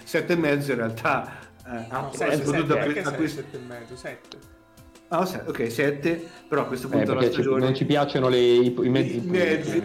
[0.04, 3.16] Sette e mezzo in realtà, eh, No, poi 7, soprattutto a que- perché a 7,
[3.16, 3.40] questo...
[3.42, 4.36] 7 e mezzo, 7.
[5.08, 7.64] Ah, ok, sette, però a questo Eh, punto della perché ci- stagione...
[7.64, 9.38] non ci piacciono le- i, i mezzi I punti.
[9.38, 9.84] mezzi.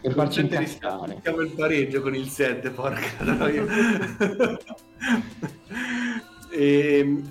[0.00, 1.18] Per farci incazzare.
[1.22, 3.64] Siamo il pareggio con il 7, porca troia.
[6.50, 7.22] e,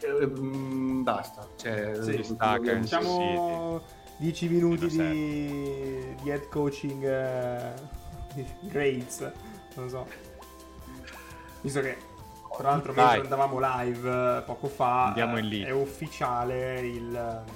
[0.00, 1.46] ehm, basta.
[1.56, 3.82] Cioè, Sì, Ci sta, non- Kansas Diciamo
[4.18, 7.72] 10 minuti di, di head coaching eh,
[8.34, 9.32] di grades,
[9.74, 10.06] non so.
[11.60, 11.96] Visto che
[12.56, 13.20] tra l'altro mentre Vai.
[13.20, 15.62] andavamo live eh, poco fa Andiamo in eh, lì.
[15.62, 17.50] è ufficiale il, eh,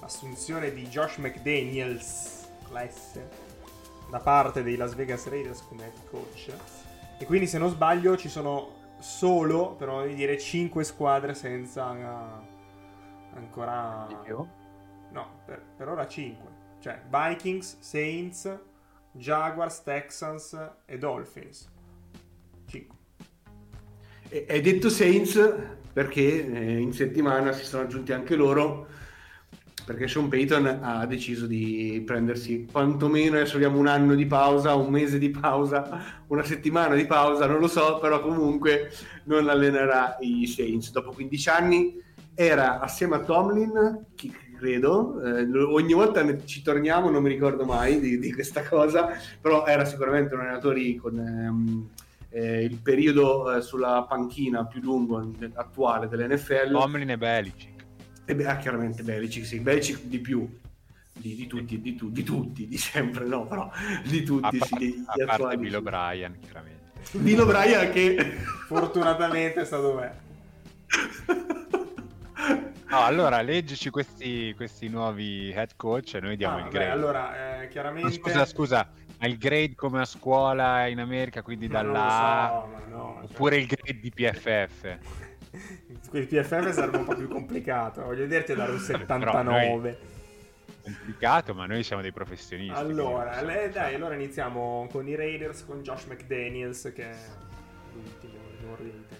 [0.00, 3.20] l'assunzione di Josh McDaniels la S,
[4.10, 6.52] da parte dei Las Vegas Raiders come head coach.
[7.18, 13.36] E quindi se non sbaglio ci sono solo, per non dire, 5 squadre senza eh,
[13.36, 14.06] ancora...
[14.08, 14.46] Di più?
[15.10, 16.54] No, per, per ora 5.
[16.80, 18.58] Cioè Vikings, Saints,
[19.16, 21.68] Jaguars, Texans e Dolphins.
[22.66, 22.96] 5.
[24.28, 25.54] E- Hai detto Saints
[25.92, 28.86] perché eh, in settimana si sono aggiunti anche loro
[29.86, 34.90] perché Sean Payton ha deciso di prendersi quantomeno adesso abbiamo un anno di pausa, un
[34.90, 38.90] mese di pausa, una settimana di pausa, non lo so, però comunque
[39.24, 40.90] non allenerà i Saints.
[40.90, 42.02] Dopo 15 anni
[42.34, 47.64] era assieme a Tomlin, chi credo, eh, ogni volta ne- ci torniamo, non mi ricordo
[47.64, 49.08] mai di, di questa cosa,
[49.40, 51.88] però era sicuramente un allenatore con ehm,
[52.30, 56.72] eh, il periodo eh, sulla panchina più lungo attuale dell'NFL.
[56.72, 57.84] Tomlin e Belichick.
[58.24, 60.48] E beh, ah, chiaramente Belichick, sì, Belichick di più.
[61.18, 63.70] Di, di tutti, di, tu- di tutti, di sempre, no, però
[64.04, 65.76] di A, tutti, sì, par- di, a parte Bill sì.
[65.76, 66.92] O'Brien, chiaramente.
[67.12, 68.32] Bill O'Brien che...
[68.66, 70.12] Fortunatamente sta dov'è.
[72.88, 76.90] No, allora, leggici questi, questi nuovi head coach e noi diamo Ah, il grade.
[76.90, 78.12] allora, eh, chiaramente...
[78.12, 83.14] Scusa, scusa, ma il grade come a scuola in America, quindi dalla so, ma no,
[83.20, 84.98] cioè- oppure il grade di PFF?
[86.12, 88.02] Il PFF sarebbe un po' più complicato.
[88.02, 89.98] Voglio dirti dare un Però 79.
[90.82, 92.72] Complicato, ma noi siamo dei professionisti.
[92.78, 97.16] Allora, le- dai, allora iniziamo con i Raiders, con Josh McDaniels, che è
[97.94, 99.14] l'ultimo esordente.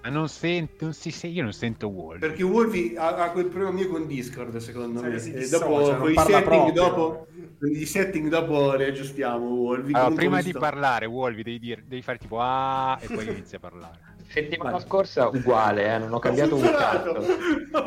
[0.00, 2.20] Ma non sento, non si se- io non sento Wolf.
[2.20, 5.18] Perché Wolvi ha, ha quel problema mio con Discord, secondo Sai me.
[5.18, 7.26] si E dopo, i parla setting dopo,
[7.58, 9.92] con i setting dopo li aggiustiamo, Wolvi.
[9.94, 13.56] Allora, prima di visto- parlare, Wolvi, devi, dire, devi fare tipo ah e poi inizi
[13.56, 13.98] a parlare.
[14.28, 17.24] Settimana scorsa uguale, eh, non ho cambiato un cazzo.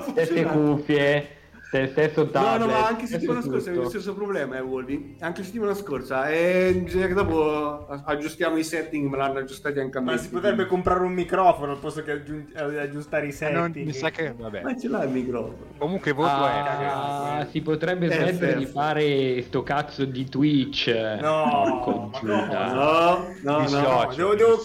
[0.09, 1.29] Stesse cuffie,
[1.71, 2.59] ste- stesso No, tablet.
[2.59, 5.15] no, ma anche settimana scorsa avevo lo stesso problema, eh, Wolvi.
[5.21, 6.29] Anche settimana scorsa.
[6.29, 10.11] E bisogna che dopo aggiustiamo i setting, me l'hanno aggiustati anche a me.
[10.11, 13.57] Ma si potrebbe comprare un microfono al posto che aggiun- eh, aggiustare i Eh, setting.
[13.57, 14.61] non- mi sa che vabbè.
[14.63, 15.57] Ma ce l'ha il microfono.
[15.77, 20.87] Comunque voto Ah, è si potrebbe Eh, smettere di fare sto cazzo di Twitch.
[21.21, 21.79] No?
[21.85, 23.59] No, no, no.
[23.69, 24.57] No, devo, devo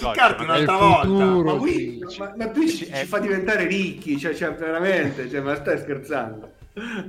[0.43, 1.01] il un'altra volta.
[1.07, 1.53] futuro.
[1.55, 2.19] Ma, qui, sì.
[2.19, 6.51] ma, ma Twitch ci, ci fa diventare ricchi, cioè, cioè veramente, cioè, ma stai scherzando?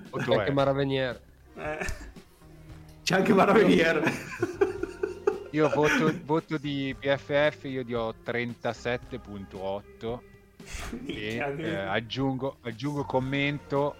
[0.10, 0.52] Voto Anche è.
[0.52, 1.22] Maravenier.
[1.56, 1.86] Eh,
[3.04, 4.02] C'è anche Maravenier.
[5.52, 10.20] Io voto, voto di PFF, io do 37.8
[11.06, 13.96] e eh, aggiungo, aggiungo commento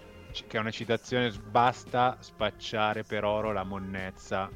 [0.48, 4.52] che è una citazione basta spacciare per oro la monnezza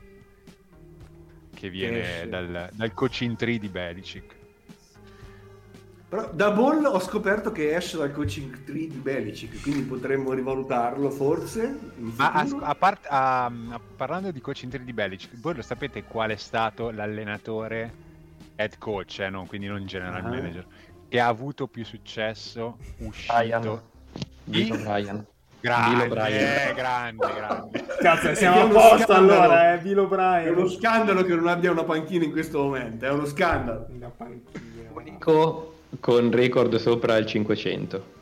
[1.54, 2.30] che viene Esce.
[2.30, 4.41] dal, dal coaching tree di Belichick.
[6.12, 11.10] Però da Ball ho scoperto che esce dal coaching tree di Belichick, quindi potremmo rivalutarlo
[11.10, 11.74] forse.
[11.96, 16.04] Ma a- a part- a- a- parlando di coaching tree di Belichick, voi lo sapete
[16.04, 17.94] qual è stato l'allenatore
[18.58, 19.46] head coach, eh, no?
[19.46, 20.28] quindi non general Ah.
[20.28, 20.66] manager,
[21.08, 23.82] che ha avuto più successo uscito?
[24.44, 24.72] Bill Chi?
[24.74, 25.26] O'Brien.
[25.62, 26.44] Grande, Bill O'Brien.
[26.46, 27.86] eh, grande, grande.
[28.02, 29.42] Cazzo, siamo a posto scandalo.
[29.44, 30.10] allora, eh, Bill
[30.44, 33.86] È uno scandalo che non abbia una panchina in questo momento, è uno scandalo.
[33.92, 34.60] Una panchina.
[34.94, 38.20] Unico con record sopra il 500.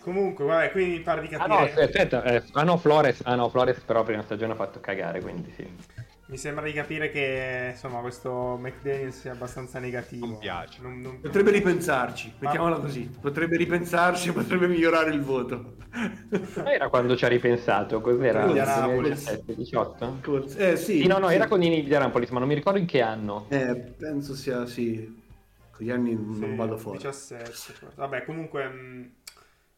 [0.00, 1.82] Comunque, vabbè, quindi mi pare di Ah no, capire.
[1.82, 5.52] aspetta, eh, ah no, Flores, ah no, Flores però prima stagione ha fatto cagare, quindi
[5.56, 5.66] sì.
[6.28, 10.26] Mi sembra di capire che insomma questo McDaniel sia abbastanza negativo.
[10.26, 10.80] Non piace.
[10.80, 13.08] Non, non- Potrebbe ripensarci, mettiamola così.
[13.20, 15.74] Potrebbe ripensarci potrebbe migliorare il voto.
[16.56, 18.44] Ma era quando ci ha ripensato, cos'era?
[18.44, 19.24] Indianapolis.
[19.24, 20.18] 2017, 18?
[20.22, 21.00] Forse- Eh sì.
[21.00, 21.34] Sì, no, no, sì.
[21.34, 23.46] era con i Indianapolis, ma non mi ricordo in che anno.
[23.48, 25.24] Eh, penso sia sì.
[25.76, 26.98] Con gli anni Sì, non vado fuori.
[26.98, 27.44] 17.
[27.50, 27.94] forse.
[27.96, 28.66] Vabbè, comunque.
[28.66, 29.14] mh,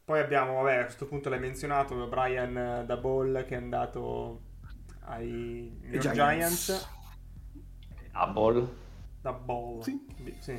[0.05, 4.41] poi abbiamo, vabbè, a questo punto l'hai menzionato, Brian da Ball che è andato
[5.01, 6.15] ai New Giants.
[6.15, 6.89] Giants.
[9.21, 9.81] Da Ball.
[9.81, 10.05] Sì.
[10.17, 10.57] Di- sì.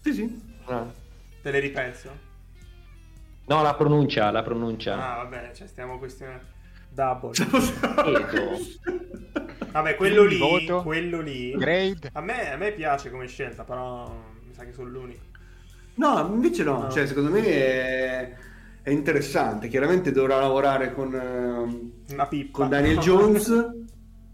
[0.00, 0.42] Sì, sì.
[0.66, 0.92] No.
[1.42, 2.28] Te le ripenso?
[3.46, 4.94] No, la pronuncia, la pronuncia.
[4.94, 6.44] Ah, vabbè, cioè stiamo questionando.
[6.90, 7.32] Double.
[9.72, 11.52] Vabbè, quello lì, quello lì.
[11.52, 12.10] Grade?
[12.12, 14.04] A me, a me piace come scelta, però
[14.60, 15.24] sa che sono l'unico.
[15.94, 16.90] No, invece no, No.
[16.90, 18.32] cioè secondo me è,
[18.82, 19.68] è interessante.
[19.68, 23.48] Chiaramente dovrà lavorare con, eh, con Daniel Jones,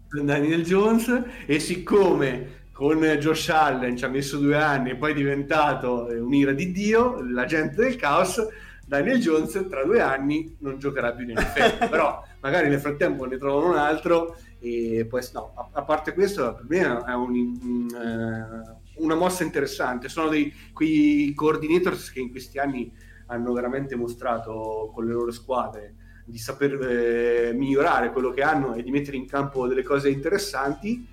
[0.09, 5.11] con Daniel Jones e siccome con Josh Allen ci ha messo due anni e poi
[5.11, 8.45] è diventato eh, un'ira di Dio, l'agente del caos,
[8.85, 13.37] Daniel Jones tra due anni non giocherà più in NFL, però magari nel frattempo ne
[13.37, 17.87] trovano un altro e poi no, a, a parte questo per me è un, un,
[17.93, 22.91] eh, una mossa interessante, sono dei, quei coordinators che in questi anni
[23.27, 25.95] hanno veramente mostrato con le loro squadre
[26.25, 31.07] di saper eh, migliorare quello che hanno e di mettere in campo delle cose interessanti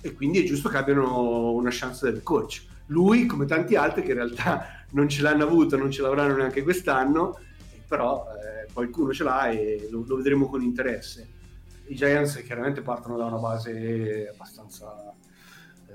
[0.00, 2.64] e quindi è giusto che abbiano una chance del coach.
[2.86, 6.62] Lui, come tanti altri che in realtà non ce l'hanno avuto, non ce l'avranno neanche
[6.62, 7.38] quest'anno,
[7.86, 11.28] però eh, qualcuno ce l'ha e lo, lo, vedremo con interesse.
[11.86, 15.09] I Giants chiaramente partono da una base abbastanza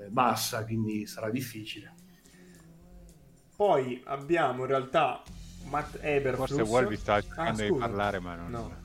[0.10, 1.94] bassa, quindi sarà difficile.
[3.56, 5.22] Poi abbiamo in realtà
[5.70, 6.50] Matt Eberflus.
[6.50, 8.52] Forse Wolby stava cercando ah, di parlare, ma non...
[8.52, 8.84] No.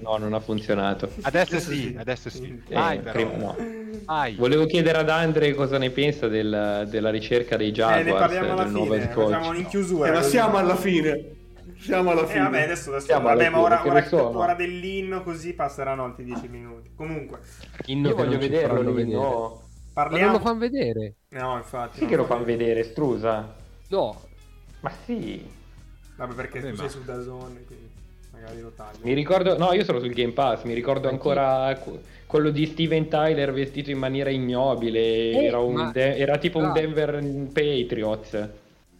[0.00, 1.10] No, non ha funzionato.
[1.22, 2.62] Adesso sì, adesso sì.
[2.68, 3.56] Eh, prima no.
[4.04, 4.36] Vai.
[4.36, 8.52] Volevo chiedere ad Andre cosa ne pensa del, della ricerca dei Jaguars, eh, ne parliamo
[8.52, 9.12] alla del fine.
[9.12, 10.08] Siamo in chiusura.
[10.08, 11.36] Eh, ma siamo alla fine.
[11.80, 12.38] Siamo alla fine.
[12.38, 14.56] Eh, vabbè, adesso, adesso Siamo vabbè, alla ma ora, ora, so, ora no?
[14.56, 16.90] dell'inno così passeranno altri 10 minuti.
[16.94, 17.40] Comunque,
[17.86, 19.67] Inno Io voglio ci vederlo faranno
[20.04, 20.10] no.
[20.10, 20.32] Ma non parliamo...
[20.32, 21.14] lo fanno vedere?
[21.30, 21.94] No, infatti.
[21.94, 23.54] Sì non che lo fa fanno vedere, strusa.
[23.88, 24.20] No,
[24.80, 25.44] Ma sì.
[26.16, 27.88] Vabbè, perché Vabbè, tu ma- sei su Dazone, quindi
[28.32, 28.98] magari lo taglio.
[29.02, 33.08] Mi ricordo, no, io sono sul Game Pass, mi ricordo ancora que- quello di Steven
[33.08, 36.72] Tyler vestito in maniera ignobile, Eh, era, un ma- De- era tipo un Ah.
[36.72, 37.20] Denver
[37.52, 38.48] Patriots.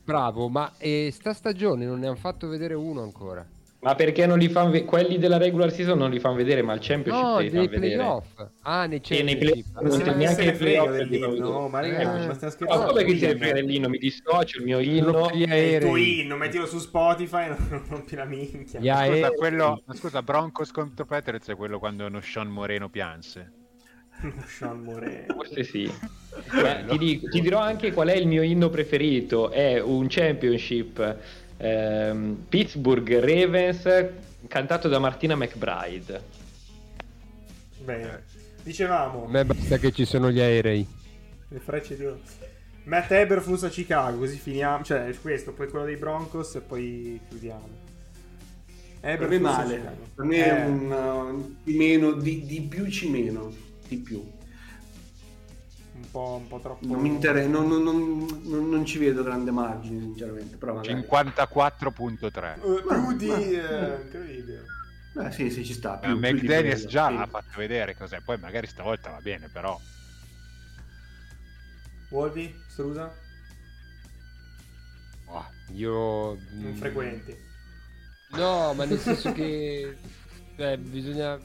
[0.05, 3.44] bravo, ma eh, sta stagione non ne hanno fatto vedere uno ancora.
[3.81, 6.81] Ma perché non li fanno quelli della regular season non li fanno vedere, ma il
[6.83, 7.95] championship No, li fanno nei vedere.
[7.95, 8.47] playoff.
[8.62, 9.39] Ah, nei E nei championship.
[9.39, 12.07] play- Ma non se neanche se ne il frega playoff no, ma ragazzi, eh.
[12.07, 12.87] ma Ma scherzando.
[12.89, 13.89] come che è- frega dell'inno?
[13.89, 15.31] Mi dissocio, il mio inno.
[15.33, 18.81] il tuo inno, mettilo su Spotify, non rompi la minchia.
[18.81, 23.53] Gli Scusa, quello, scusa, Broncos contro Patriots è quello quando uno Sean Moreno pianse.
[24.47, 25.35] Sean Moreno.
[25.35, 25.89] Forse sì.
[26.61, 29.51] Ma ti, dico- ti dirò anche qual è il mio inno preferito.
[29.51, 31.16] È un championship
[31.59, 34.11] ehm, Pittsburgh Ravens
[34.48, 36.22] cantato da Martina McBride.
[37.84, 38.24] Bene.
[38.62, 40.86] Dicevamo, A me basta che ci sono gli aerei.
[41.48, 42.06] le frecce di
[42.84, 44.82] Matt Eberflus a Chicago, così finiamo.
[44.82, 47.68] Cioè, questo, poi quello dei Broncos e poi chiudiamo.
[49.00, 52.61] Per Eberflus me a male, per me Eh, è un uh, di meno, di, di
[52.62, 53.52] più ci meno,
[53.86, 54.24] di più.
[56.09, 56.86] Un po', un po' troppo.
[56.86, 61.00] Non mi interessa, non, non- non- non- non ci vedo grande margine sinceramente, però magari...
[61.00, 62.54] 54.3.
[62.54, 63.26] Eh, più di.
[63.26, 64.64] Ma- eh, incredibile.
[65.20, 66.00] Eh, sì, sì, ci sta.
[66.00, 67.14] Eh, Più, di McDaniels già sì.
[67.14, 69.78] ha fatto vedere cos'è, poi magari stavolta va bene, però
[72.11, 73.12] Wolvi, Strusa?
[75.26, 76.38] oh, Io...
[76.52, 77.36] Non mm, frequenti.
[78.30, 79.96] No, ma nel senso che
[80.56, 81.38] cioè, bisogna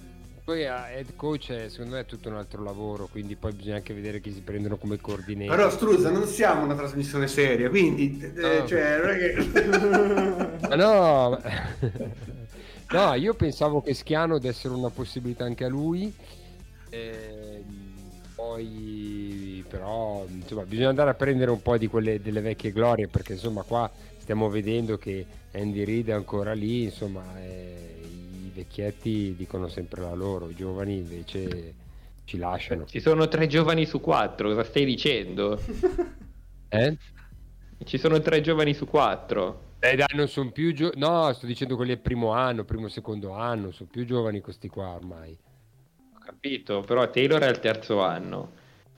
[0.44, 3.94] poi a head coach secondo me è tutto un altro lavoro, quindi poi bisogna anche
[3.94, 5.56] vedere chi si prendono come coordinator.
[5.56, 8.20] Però Struzza, non siamo una trasmissione seria, quindi...
[8.36, 8.68] eh, No.
[8.68, 10.58] cioè, non è che...
[10.68, 11.40] Ma no,
[12.92, 16.14] no, io pensavo che Schiano dessero una possibilità anche a lui.
[16.90, 17.92] ehm,
[18.36, 23.34] poi però insomma bisogna andare a prendere un po' di quelle delle vecchie glorie perché
[23.34, 28.13] insomma qua stiamo vedendo che Andy Reid è ancora lì insomma eh,
[28.54, 31.74] vecchietti dicono sempre la loro i giovani invece
[32.26, 35.60] ci lasciano Ci sono tre giovani su quattro, cosa stai dicendo?
[36.70, 36.98] eh?
[37.84, 39.72] Ci sono tre giovani su quattro.
[39.80, 43.34] Eh, dai, non sono più giovani no sto dicendo quelli del primo anno primo secondo
[43.34, 45.38] anno sono più giovani questi qua ormai
[46.16, 48.52] Ho capito, però Taylor è al terzo anno.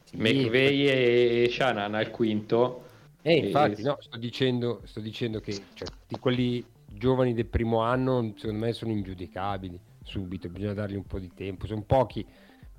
[0.03, 2.83] Sì, McVeigh e Shannon al quinto.
[3.23, 6.63] Eh, infatti, E- no, sto dicendo, sto dicendo che cioè, di quelli
[6.97, 10.49] giovani del primo anno, secondo me, sono ingiudicabili subito.
[10.49, 11.67] Bisogna dargli un po' di tempo.
[11.67, 12.25] Sono pochi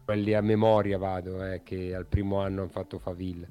[0.04, 3.48] quelli a memoria, vado, eh, che al primo anno hanno fatto faville.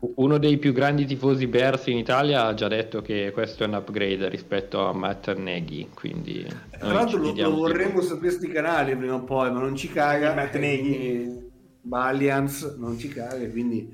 [0.00, 3.74] Uno dei più grandi tifosi Bears in Italia ha già detto che questo è un
[3.74, 9.14] upgrade rispetto a Matt Nagy, quindi Tra l'altro lo, lo vorremmo su questi canali prima
[9.14, 10.32] o poi, ma non ci caga.
[10.34, 10.78] Matt Nagy.
[10.78, 11.50] quindi
[11.82, 13.90] Valiance non ci caga, e quindi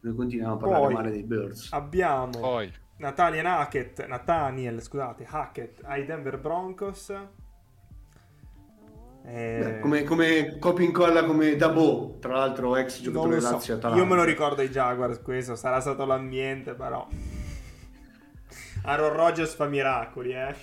[0.00, 1.68] noi continuiamo a parlare Poi- male dei Birds.
[1.72, 7.14] Abbiamo poi Nathaniel Hackett, Nathaniel, scusate, Hackett ai Denver Broncos.
[9.24, 13.52] Eh, come, come copia incolla come Dabo, tra l'altro ex giocatore so.
[13.52, 14.02] Lazio Atalanta.
[14.02, 17.06] Io me lo ricordo ai Jaguars questo, sarà stato l'ambiente però.
[18.82, 20.54] Aaron Rodgers fa miracoli, eh.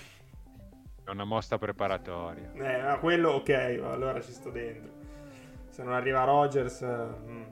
[1.04, 2.52] è una mossa preparatoria.
[2.54, 4.92] Eh, ma quello ok, allora ci sto dentro.
[5.70, 6.82] Se non arriva Rodgers...
[6.82, 7.42] eh, mm.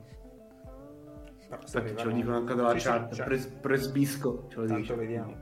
[1.49, 3.15] Però arriva ce lo dicono anche dalla Sì, chat.
[3.15, 4.95] cioè, Pres- presbisco, ce lo tanto dice.
[4.95, 5.37] vediamo.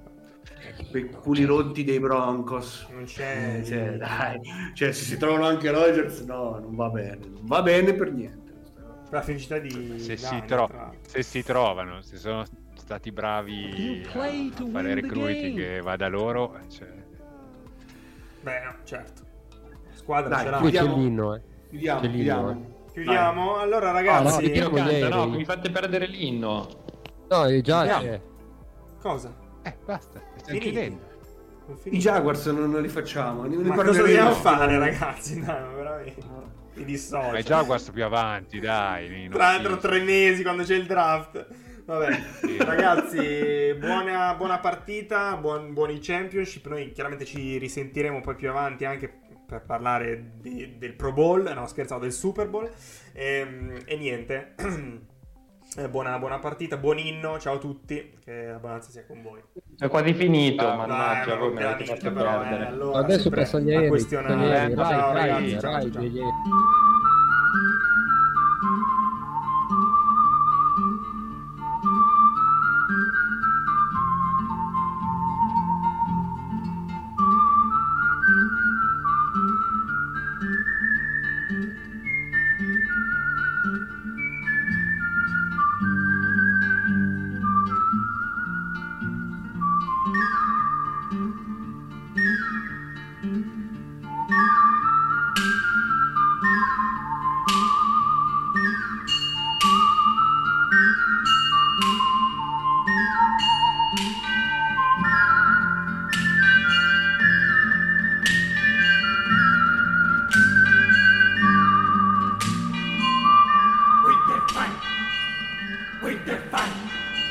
[0.90, 2.86] quei culi rotti dei Broncos.
[2.90, 3.59] Non c'è...
[3.59, 4.40] Eh, cioè, dai,
[4.74, 8.52] cioè, se si trovano anche Rogers, no, non va bene, non va bene per niente.
[9.11, 9.98] La felicità di...
[9.98, 12.44] Se si, tro- tra- se si trovano, se sono
[12.74, 16.88] stati bravi a fare recruiting che va da loro, cioè,
[18.42, 19.22] Beh, no, certo.
[19.92, 20.92] Squadra Dai, ce l'ha.
[20.94, 21.40] L'inno, eh.
[21.70, 23.57] Chiudiamo, C'è l'inno, chiudiamo.
[23.59, 24.42] Allora, Ah, no, ragazzi...
[24.45, 25.09] ti chiedo- Canta, ieri.
[25.11, 26.68] no, mi fate perdere l'inno.
[27.28, 28.20] No, è già c'è.
[29.01, 29.34] Cosa?
[29.62, 31.12] eh, basta, stiamo chiudendo.
[31.66, 31.99] Non I.
[31.99, 33.45] Jaguars non, non li facciamo.
[33.45, 34.07] Ne Ma cosa parleremo.
[34.07, 35.40] dobbiamo fare, ragazzi?
[35.40, 36.22] Dai, ma veramente.
[36.74, 37.30] Mi dissocio.
[37.30, 39.28] Ma è già questo più avanti, dai.
[39.30, 41.47] Tra, tra tre mesi quando c'è il draft.
[41.86, 42.57] Vabbè, Sì.
[42.64, 46.66] ragazzi, buona, buona partita, buon- buoni championship.
[46.68, 51.66] Noi chiaramente ci risentiremo poi più avanti anche per parlare di- del Pro Bowl, no
[51.66, 52.70] scherzavo, del Super Bowl.
[53.12, 54.55] Ehm, E, niente,
[55.76, 59.40] Eh, buona, buona partita, buon inno, ciao a tutti, che la buonanza sia con voi.
[59.76, 63.70] È quasi finito, Ah, mannaggia, Dai, me minchia, però, eh, allora, Adesso sempre passa gli
[63.70, 63.88] a aerei.
[63.88, 64.74] questionare.
[64.74, 66.01] Ciao, Vai, ragazzi, ciao, vai, ciao.
[66.03, 66.93] vai.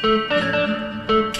[0.03, 1.32] Música